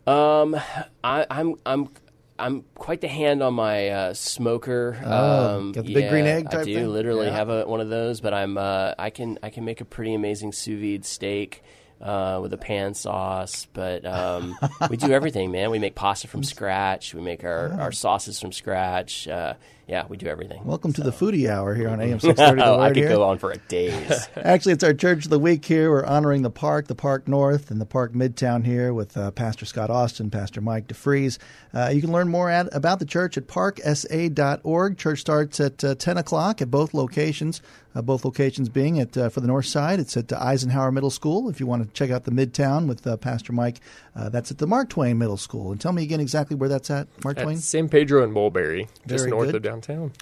Um, 0.08 0.56
I, 1.04 1.26
I'm, 1.30 1.56
I'm, 1.66 1.90
I'm 2.38 2.64
quite 2.76 3.02
the 3.02 3.08
hand 3.08 3.42
on 3.42 3.54
my 3.54 3.90
uh, 3.90 4.14
smoker. 4.14 4.98
Oh, 5.04 5.58
um, 5.58 5.72
got 5.72 5.86
the 5.86 5.94
big 5.94 6.10
green 6.10 6.26
yeah, 6.26 6.32
egg 6.34 6.48
I 6.52 6.64
do 6.64 6.74
thing? 6.76 6.88
literally 6.90 7.28
Yeah. 7.28 7.34
have 7.36 7.50
a, 7.50 7.66
one 7.66 7.82
of 7.82 7.90
those, 7.90 8.22
but 8.22 8.34
I'm 8.34 8.58
uh, 8.58 8.94
I 9.00 9.10
can 9.10 9.40
I 9.42 9.50
can 9.50 9.64
make 9.64 9.80
a 9.82 9.86
pretty 9.86 10.14
amazing 10.14 10.52
sous 10.52 10.80
vide 10.80 11.06
steak. 11.06 11.64
Uh, 12.02 12.40
with 12.42 12.52
a 12.52 12.58
pan 12.58 12.94
sauce, 12.94 13.68
but 13.72 14.06
um, 14.06 14.60
we 14.90 14.98
do 14.98 15.14
everything, 15.14 15.50
man. 15.50 15.72
We 15.72 15.80
make 15.80 15.96
pasta 15.96 16.28
from 16.28 16.44
scratch. 16.54 17.14
We 17.16 17.22
make 17.22 17.46
our, 17.46 17.72
our 17.80 17.94
sauces 17.94 18.38
from 18.38 18.52
scratch. 18.52 19.30
Uh, 19.30 19.54
yeah, 19.88 20.06
we 20.08 20.18
do 20.18 20.26
everything. 20.26 20.64
Welcome 20.66 20.94
to 20.94 21.02
the 21.04 21.12
foodie 21.12 21.48
hour 21.48 21.76
here 21.76 21.90
on 21.90 22.02
AM 22.02 22.20
630. 22.20 22.60
The 22.62 22.68
oh, 22.68 22.80
I 22.82 22.88
could 22.90 22.98
here. 22.98 23.10
go 23.10 23.24
on 23.24 23.38
for 23.38 23.54
days. 23.68 24.28
Actually, 24.36 24.74
it's 24.74 24.84
our 24.84 24.94
Church 24.94 25.26
of 25.26 25.30
the 25.30 25.38
Week 25.38 25.64
here. 25.64 25.92
We're 25.92 26.06
honoring 26.06 26.42
the 26.42 26.50
park, 26.50 26.88
the 26.88 26.96
Park 26.96 27.28
North, 27.28 27.70
and 27.70 27.80
the 27.80 27.86
Park 27.86 28.14
Midtown 28.14 28.66
here 28.66 28.94
with 28.94 29.16
uh, 29.16 29.30
Pastor 29.32 29.66
Scott 29.66 29.92
Austin, 29.92 30.32
Pastor 30.32 30.60
Mike 30.60 30.88
DeFries. 30.88 31.38
Uh, 31.74 31.92
you 31.94 32.02
can 32.02 32.12
learn 32.12 32.30
more 32.30 32.50
at, 32.50 32.68
about 32.76 33.00
the 33.00 33.06
church 33.06 33.38
at 33.38 33.48
parksa.org. 33.48 34.98
Church 34.98 35.20
starts 35.20 35.60
at 35.60 35.84
uh, 35.84 35.94
10 35.94 36.18
o'clock 36.18 36.62
at 36.62 36.72
both 36.72 36.94
locations. 36.94 37.62
Uh, 37.96 38.02
both 38.02 38.26
locations 38.26 38.68
being 38.68 39.00
at 39.00 39.16
uh, 39.18 39.30
for 39.30 39.40
the 39.40 39.48
north 39.48 39.66
side, 39.66 40.02
it's 40.02 40.18
at 40.18 40.32
uh, 40.32 40.38
Eisenhower 40.42 40.92
Middle 40.92 41.10
School. 41.10 41.50
If 41.50 41.62
you 41.62 41.66
want 41.66 41.88
to 41.88 41.94
check 41.94 42.12
out 42.12 42.26
the 42.26 42.32
Midtown 42.32 42.88
with 42.88 43.08
uh, 43.08 43.16
Pastor 43.16 43.54
Mike, 43.54 43.80
uh, 44.18 44.28
that's 44.28 44.52
at 44.52 44.58
the 44.58 44.68
Mark 44.68 44.90
Twain 44.90 45.18
Middle 45.18 45.38
School. 45.38 45.72
And 45.72 45.80
tell 45.80 45.94
me 45.94 46.04
again 46.04 46.20
exactly 46.20 46.58
where 46.58 46.68
that's 46.68 46.92
at, 46.92 47.08
Mark 47.24 47.38
Twain. 47.38 47.58
San 47.58 47.88
Pedro 47.88 48.22
and 48.22 48.34
Mulberry, 48.34 48.90
just 49.08 49.22
Very 49.24 49.32
north 49.32 49.48
good. 49.48 49.56
of 49.56 49.62
downtown. 49.62 49.75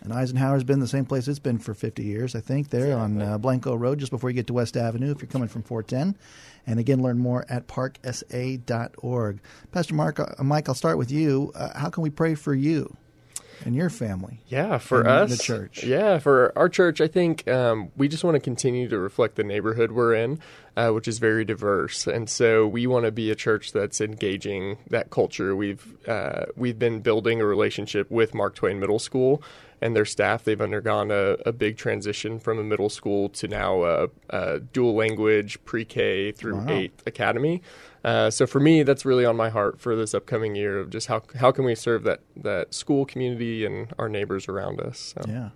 And 0.04 0.14
Eisenhower's 0.14 0.64
been 0.64 0.80
the 0.80 0.88
same 0.88 1.06
place 1.06 1.28
it's 1.28 1.40
been 1.40 1.60
for 1.60 1.74
50 1.74 2.04
years, 2.04 2.36
I 2.36 2.40
think, 2.40 2.70
there 2.70 2.98
on 2.98 3.22
uh, 3.22 3.38
Blanco 3.38 3.76
Road, 3.76 4.00
just 4.00 4.12
before 4.12 4.30
you 4.30 4.36
get 4.36 4.48
to 4.48 4.54
West 4.54 4.78
Avenue, 4.78 5.12
if 5.12 5.22
you're 5.22 5.30
coming 5.30 5.48
from 5.48 5.64
410. 5.64 6.18
And 6.66 6.80
again, 6.80 7.02
learn 7.02 7.20
more 7.20 7.46
at 7.50 7.68
parksa.org. 7.68 9.40
Pastor 9.72 9.96
Mark, 9.96 10.20
uh, 10.20 10.44
Mike, 10.44 10.70
I'll 10.70 10.76
start 10.76 10.98
with 10.98 11.12
you. 11.12 11.52
Uh, 11.56 11.78
how 11.78 11.90
can 11.90 12.04
we 12.04 12.10
pray 12.10 12.36
for 12.36 12.54
you 12.54 12.96
and 13.66 13.76
your 13.76 13.90
family? 13.90 14.40
Yeah, 14.48 14.78
for 14.78 15.02
in 15.02 15.08
us, 15.08 15.38
the 15.38 15.44
church. 15.44 15.84
Yeah, 15.84 16.20
for 16.20 16.58
our 16.58 16.70
church, 16.70 17.02
I 17.02 17.08
think 17.08 17.48
um, 17.48 17.92
we 17.98 18.08
just 18.08 18.24
want 18.24 18.36
to 18.36 18.40
continue 18.40 18.88
to 18.90 18.98
reflect 18.98 19.36
the 19.36 19.44
neighborhood 19.44 19.92
we're 19.92 20.14
in, 20.14 20.40
uh, 20.76 20.90
which 20.92 21.08
is 21.08 21.20
very 21.20 21.46
diverse, 21.46 22.08
and 22.08 22.30
so 22.30 22.68
we 22.68 22.88
want 22.88 23.06
to 23.06 23.12
be 23.12 23.30
a 23.30 23.36
church 23.36 23.72
that's 23.72 24.02
engaging 24.02 24.78
that 24.90 25.10
culture. 25.10 25.56
We've 25.56 25.98
uh, 26.08 26.46
we've 26.56 26.80
been 26.80 27.02
building 27.02 27.42
a 27.42 27.46
relationship 27.46 28.10
with 28.10 28.34
Mark 28.34 28.56
Twain 28.56 28.80
Middle 28.80 29.00
School 29.00 29.42
and 29.84 29.96
their 29.96 30.06
staff. 30.06 30.46
They've 30.46 30.62
undergone 30.62 31.12
a, 31.12 31.36
a 31.46 31.52
big 31.52 31.78
transition 31.78 32.40
from 32.40 32.58
a 32.58 32.64
middle 32.64 32.90
school 32.90 33.28
to 33.30 33.48
now 33.50 33.84
a, 33.84 34.08
a 34.30 34.60
dual 34.62 34.96
language 34.96 35.64
pre-K 35.66 36.32
through 36.32 36.70
eighth 36.70 37.06
academy. 37.06 37.62
Uh, 38.04 38.30
so 38.30 38.48
for 38.48 38.62
me, 38.62 38.84
that's 38.84 39.06
really 39.06 39.26
on 39.26 39.36
my 39.36 39.50
heart 39.50 39.80
for 39.80 39.96
this 39.96 40.14
upcoming 40.14 40.56
year 40.56 40.80
of 40.80 40.90
just 40.90 41.08
how 41.08 41.22
how 41.36 41.52
can 41.52 41.66
we 41.66 41.76
serve 41.76 42.04
that 42.04 42.22
that 42.36 42.74
school 42.74 43.06
community 43.06 43.66
and 43.66 43.94
our 44.00 44.10
neighbors 44.10 44.48
around 44.48 44.80
us. 44.80 45.14
So. 45.16 45.30
Yeah. 45.30 45.50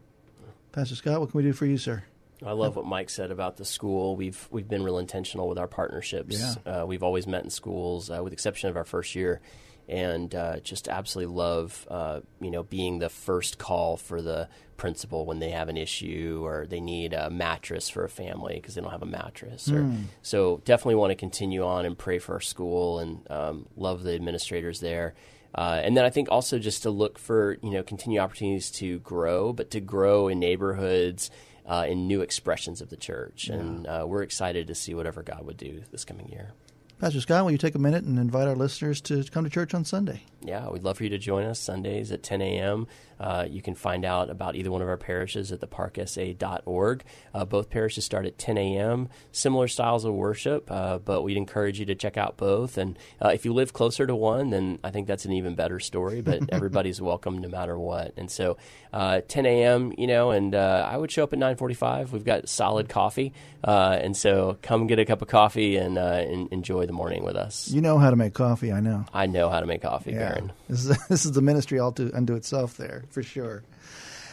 Pastor 0.74 0.96
Scott, 0.96 1.20
what 1.20 1.32
can 1.32 1.38
we 1.38 1.44
do 1.44 1.54
for 1.54 1.66
you, 1.66 1.78
sir? 1.78 2.04
I 2.46 2.52
love 2.52 2.76
what 2.76 2.86
Mike 2.86 3.10
said 3.10 3.32
about 3.32 3.58
the 3.58 3.66
school. 3.66 4.16
We've 4.16 4.48
we've 4.52 4.68
been 4.68 4.84
real 4.84 5.00
intentional 5.00 5.48
with 5.48 5.58
our 5.58 5.68
partnerships. 5.68 6.40
Yeah. 6.40 6.82
Uh, 6.82 6.86
we've 6.86 7.04
always 7.04 7.26
met 7.28 7.44
in 7.44 7.50
schools, 7.50 8.10
uh, 8.10 8.20
with 8.22 8.32
the 8.32 8.36
exception 8.36 8.70
of 8.70 8.78
our 8.78 8.84
first 8.84 9.16
year, 9.16 9.42
and 9.88 10.34
uh, 10.36 10.60
just 10.60 10.88
absolutely 10.88 11.34
love 11.34 11.88
uh, 11.90 12.20
you 12.40 12.52
know 12.52 12.64
being 12.64 13.00
the 13.00 13.10
first 13.10 13.58
call 13.58 13.98
for 13.98 14.22
the 14.22 14.50
principal 14.78 15.26
when 15.26 15.40
they 15.40 15.50
have 15.50 15.70
an 15.70 15.78
issue 15.78 16.42
or 16.44 16.68
they 16.68 16.80
need 16.80 17.14
a 17.14 17.32
mattress 17.32 17.90
for 17.90 18.04
a 18.04 18.10
family 18.10 18.56
because 18.56 18.76
they 18.76 18.82
don't 18.82 18.92
have 18.92 19.02
a 19.02 19.08
mattress. 19.08 19.72
Or, 19.72 19.92
so 20.22 20.62
definitely 20.66 20.96
want 20.96 21.10
to 21.10 21.16
continue 21.16 21.66
on 21.66 21.86
and 21.86 21.98
pray 21.98 22.20
for 22.20 22.34
our 22.34 22.40
school 22.40 23.00
and 23.00 23.32
um, 23.32 23.66
love 23.76 24.04
the 24.04 24.14
administrators 24.14 24.80
there. 24.80 25.16
Uh, 25.56 25.82
and 25.84 25.98
then 25.98 26.06
I 26.06 26.12
think 26.12 26.28
also 26.30 26.60
just 26.60 26.84
to 26.84 26.92
look 26.92 27.18
for 27.18 27.58
you 27.64 27.72
know 27.72 27.82
continue 27.82 28.20
opportunities 28.20 28.70
to 28.72 29.00
grow, 29.00 29.54
but 29.54 29.72
to 29.72 29.80
grow 29.80 30.28
in 30.28 30.40
neighborhoods, 30.40 31.32
uh, 31.68 31.86
in 31.88 32.08
new 32.08 32.22
expressions 32.22 32.82
of 32.82 32.90
the 32.90 32.96
church, 32.96 33.50
and 33.50 33.86
uh, 33.86 34.06
we're 34.08 34.24
excited 34.24 34.68
to 34.68 34.76
see 34.76 34.94
whatever 34.94 35.22
God 35.22 35.46
would 35.46 35.58
do 35.58 35.84
this 35.92 36.06
coming 36.06 36.30
year. 36.30 36.54
Pastor 37.00 37.22
Scott, 37.22 37.44
will 37.46 37.52
you 37.52 37.60
take 37.60 37.76
a 37.76 37.80
minute 37.80 38.06
and 38.06 38.18
invite 38.18 38.48
our 38.48 38.56
listeners 38.56 39.02
to 39.02 39.24
come 39.26 39.44
to 39.44 39.52
church 39.52 39.76
on 39.76 39.86
Sunday? 39.86 40.24
Yeah, 40.42 40.70
we'd 40.70 40.84
love 40.84 40.98
for 40.98 41.04
you 41.04 41.10
to 41.12 41.18
join 41.18 41.46
us 41.46 41.60
Sundays 41.60 42.12
at 42.12 42.24
10 42.24 42.42
a.m. 42.42 42.88
Uh, 43.20 43.46
you 43.50 43.62
can 43.62 43.76
find 43.76 44.06
out 44.06 44.30
about 44.30 44.56
either 44.56 44.72
one 44.72 44.82
of 44.82 44.88
our 44.88 44.98
parishes 44.98 45.52
at 45.52 45.60
theparksa.org. 45.60 47.04
Uh, 47.34 47.46
both 47.46 47.70
parishes 47.70 48.06
start 48.06 48.26
at 48.26 48.38
10 48.38 48.58
a.m. 48.58 49.10
Similar 49.32 49.68
styles 49.68 50.06
of 50.06 50.14
worship, 50.14 50.72
uh, 50.72 51.00
but 51.00 51.24
we'd 51.24 51.38
encourage 51.38 51.80
you 51.80 51.86
to 51.88 51.96
check 51.96 52.18
out 52.18 52.38
both. 52.38 52.78
And 52.78 52.98
uh, 53.24 53.30
if 53.30 53.46
you 53.46 53.54
live 53.54 53.74
closer 53.74 54.08
to 54.08 54.16
one, 54.16 54.52
then 54.52 54.80
I 54.84 54.92
think 54.92 55.08
that's 55.08 55.26
an 55.26 55.34
even 55.34 55.56
better 55.56 55.80
story. 55.80 56.22
But 56.22 56.44
everybody's 56.52 57.02
welcome 57.02 57.40
no 57.40 57.50
matter 57.50 57.78
what. 57.78 58.14
And 58.18 58.32
so, 58.32 58.58
uh, 58.94 59.22
10 59.28 59.46
a.m. 59.46 59.94
You 59.98 60.08
know, 60.08 60.32
and 60.32 60.56
uh, 60.56 60.88
I 60.90 60.98
would 60.98 61.12
show 61.12 61.24
up 61.24 61.34
at 61.34 61.40
9:45. 61.40 62.12
We've 62.12 62.24
got 62.24 62.48
solid 62.48 62.90
coffee, 62.90 63.34
uh, 63.64 63.98
and 64.02 64.16
so 64.16 64.58
come 64.62 64.88
get 64.88 65.00
a 65.00 65.06
cup 65.06 65.22
of 65.22 65.28
coffee 65.28 65.78
and, 65.78 65.98
and 65.98 66.48
enjoy 66.54 66.86
the 66.88 66.94
morning 66.94 67.24
with 67.24 67.36
us. 67.36 67.70
You 67.70 67.82
know 67.82 67.98
how 67.98 68.10
to 68.10 68.16
make 68.16 68.34
coffee, 68.34 68.72
I 68.72 68.80
know. 68.80 69.06
I 69.14 69.28
know 69.28 69.50
how 69.50 69.60
to 69.60 69.66
make 69.66 69.82
coffee, 69.82 70.14
Baron. 70.14 70.52
This 70.68 70.86
is 70.86 70.98
this 71.10 71.26
is 71.26 71.32
the 71.34 71.42
ministry 71.42 71.80
all 71.80 71.92
to 71.94 72.12
unto 72.14 72.36
itself 72.36 72.78
there 72.78 73.04
for 73.12 73.24
sure. 73.24 73.64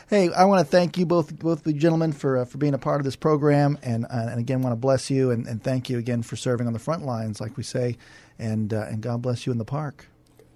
Hey, 0.08 0.30
I 0.32 0.44
want 0.44 0.60
to 0.60 0.70
thank 0.70 0.98
you 0.98 1.06
both 1.06 1.38
both 1.38 1.64
the 1.64 1.72
gentlemen 1.72 2.12
for 2.12 2.38
uh, 2.38 2.44
for 2.44 2.58
being 2.58 2.74
a 2.74 2.78
part 2.78 3.00
of 3.00 3.04
this 3.04 3.16
program, 3.16 3.78
and 3.82 4.04
uh, 4.04 4.08
and 4.30 4.38
again 4.38 4.62
want 4.62 4.72
to 4.72 4.76
bless 4.76 5.10
you 5.10 5.30
and, 5.30 5.46
and 5.46 5.62
thank 5.62 5.88
you 5.88 5.98
again 5.98 6.22
for 6.22 6.36
serving 6.36 6.66
on 6.66 6.72
the 6.72 6.78
front 6.78 7.04
lines, 7.04 7.40
like 7.40 7.56
we 7.56 7.62
say, 7.62 7.96
and 8.38 8.72
uh, 8.72 8.86
and 8.88 9.00
God 9.00 9.22
bless 9.22 9.46
you 9.46 9.52
in 9.52 9.58
the 9.58 9.64
park. 9.64 10.06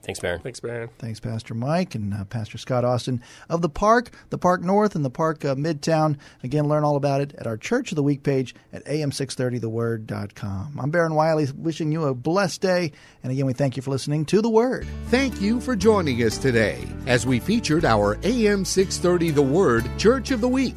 Thanks, 0.09 0.21
Baron. 0.21 0.41
Thanks, 0.41 0.61
Baron. 0.61 0.89
Thanks, 0.99 1.21
Pastor 1.21 1.53
Mike 1.53 1.95
and 1.95 2.15
uh, 2.15 2.25
Pastor 2.25 2.57
Scott 2.57 2.83
Austin 2.83 3.23
of 3.51 3.61
the 3.61 3.69
Park, 3.69 4.11
the 4.31 4.39
Park 4.39 4.63
North, 4.63 4.95
and 4.95 5.05
the 5.05 5.11
Park 5.11 5.45
uh, 5.45 5.55
Midtown. 5.55 6.17
Again, 6.43 6.67
learn 6.67 6.83
all 6.83 6.97
about 6.97 7.21
it 7.21 7.35
at 7.35 7.47
our 7.47 7.59
Church 7.59 7.93
of 7.93 7.97
the 7.97 8.03
Week 8.03 8.23
page 8.23 8.55
at 8.73 8.83
am630theword.com. 8.87 10.81
I'm 10.81 10.91
Baron 10.91 11.15
Wiley, 11.15 11.47
wishing 11.55 11.93
you 11.93 12.05
a 12.05 12.15
blessed 12.15 12.63
day. 12.63 12.93
And 13.23 13.31
again, 13.31 13.45
we 13.45 13.53
thank 13.53 13.77
you 13.77 13.83
for 13.83 13.91
listening 13.91 14.25
to 14.27 14.41
The 14.41 14.49
Word. 14.49 14.89
Thank 15.09 15.43
you 15.43 15.61
for 15.61 15.77
joining 15.77 16.23
us 16.23 16.39
today 16.39 16.83
as 17.07 17.27
we 17.27 17.39
featured 17.39 17.85
our 17.85 18.19
AM 18.23 18.65
630 18.65 19.33
The 19.33 19.43
Word 19.43 19.91
Church 19.99 20.31
of 20.31 20.41
the 20.41 20.49
Week. 20.49 20.77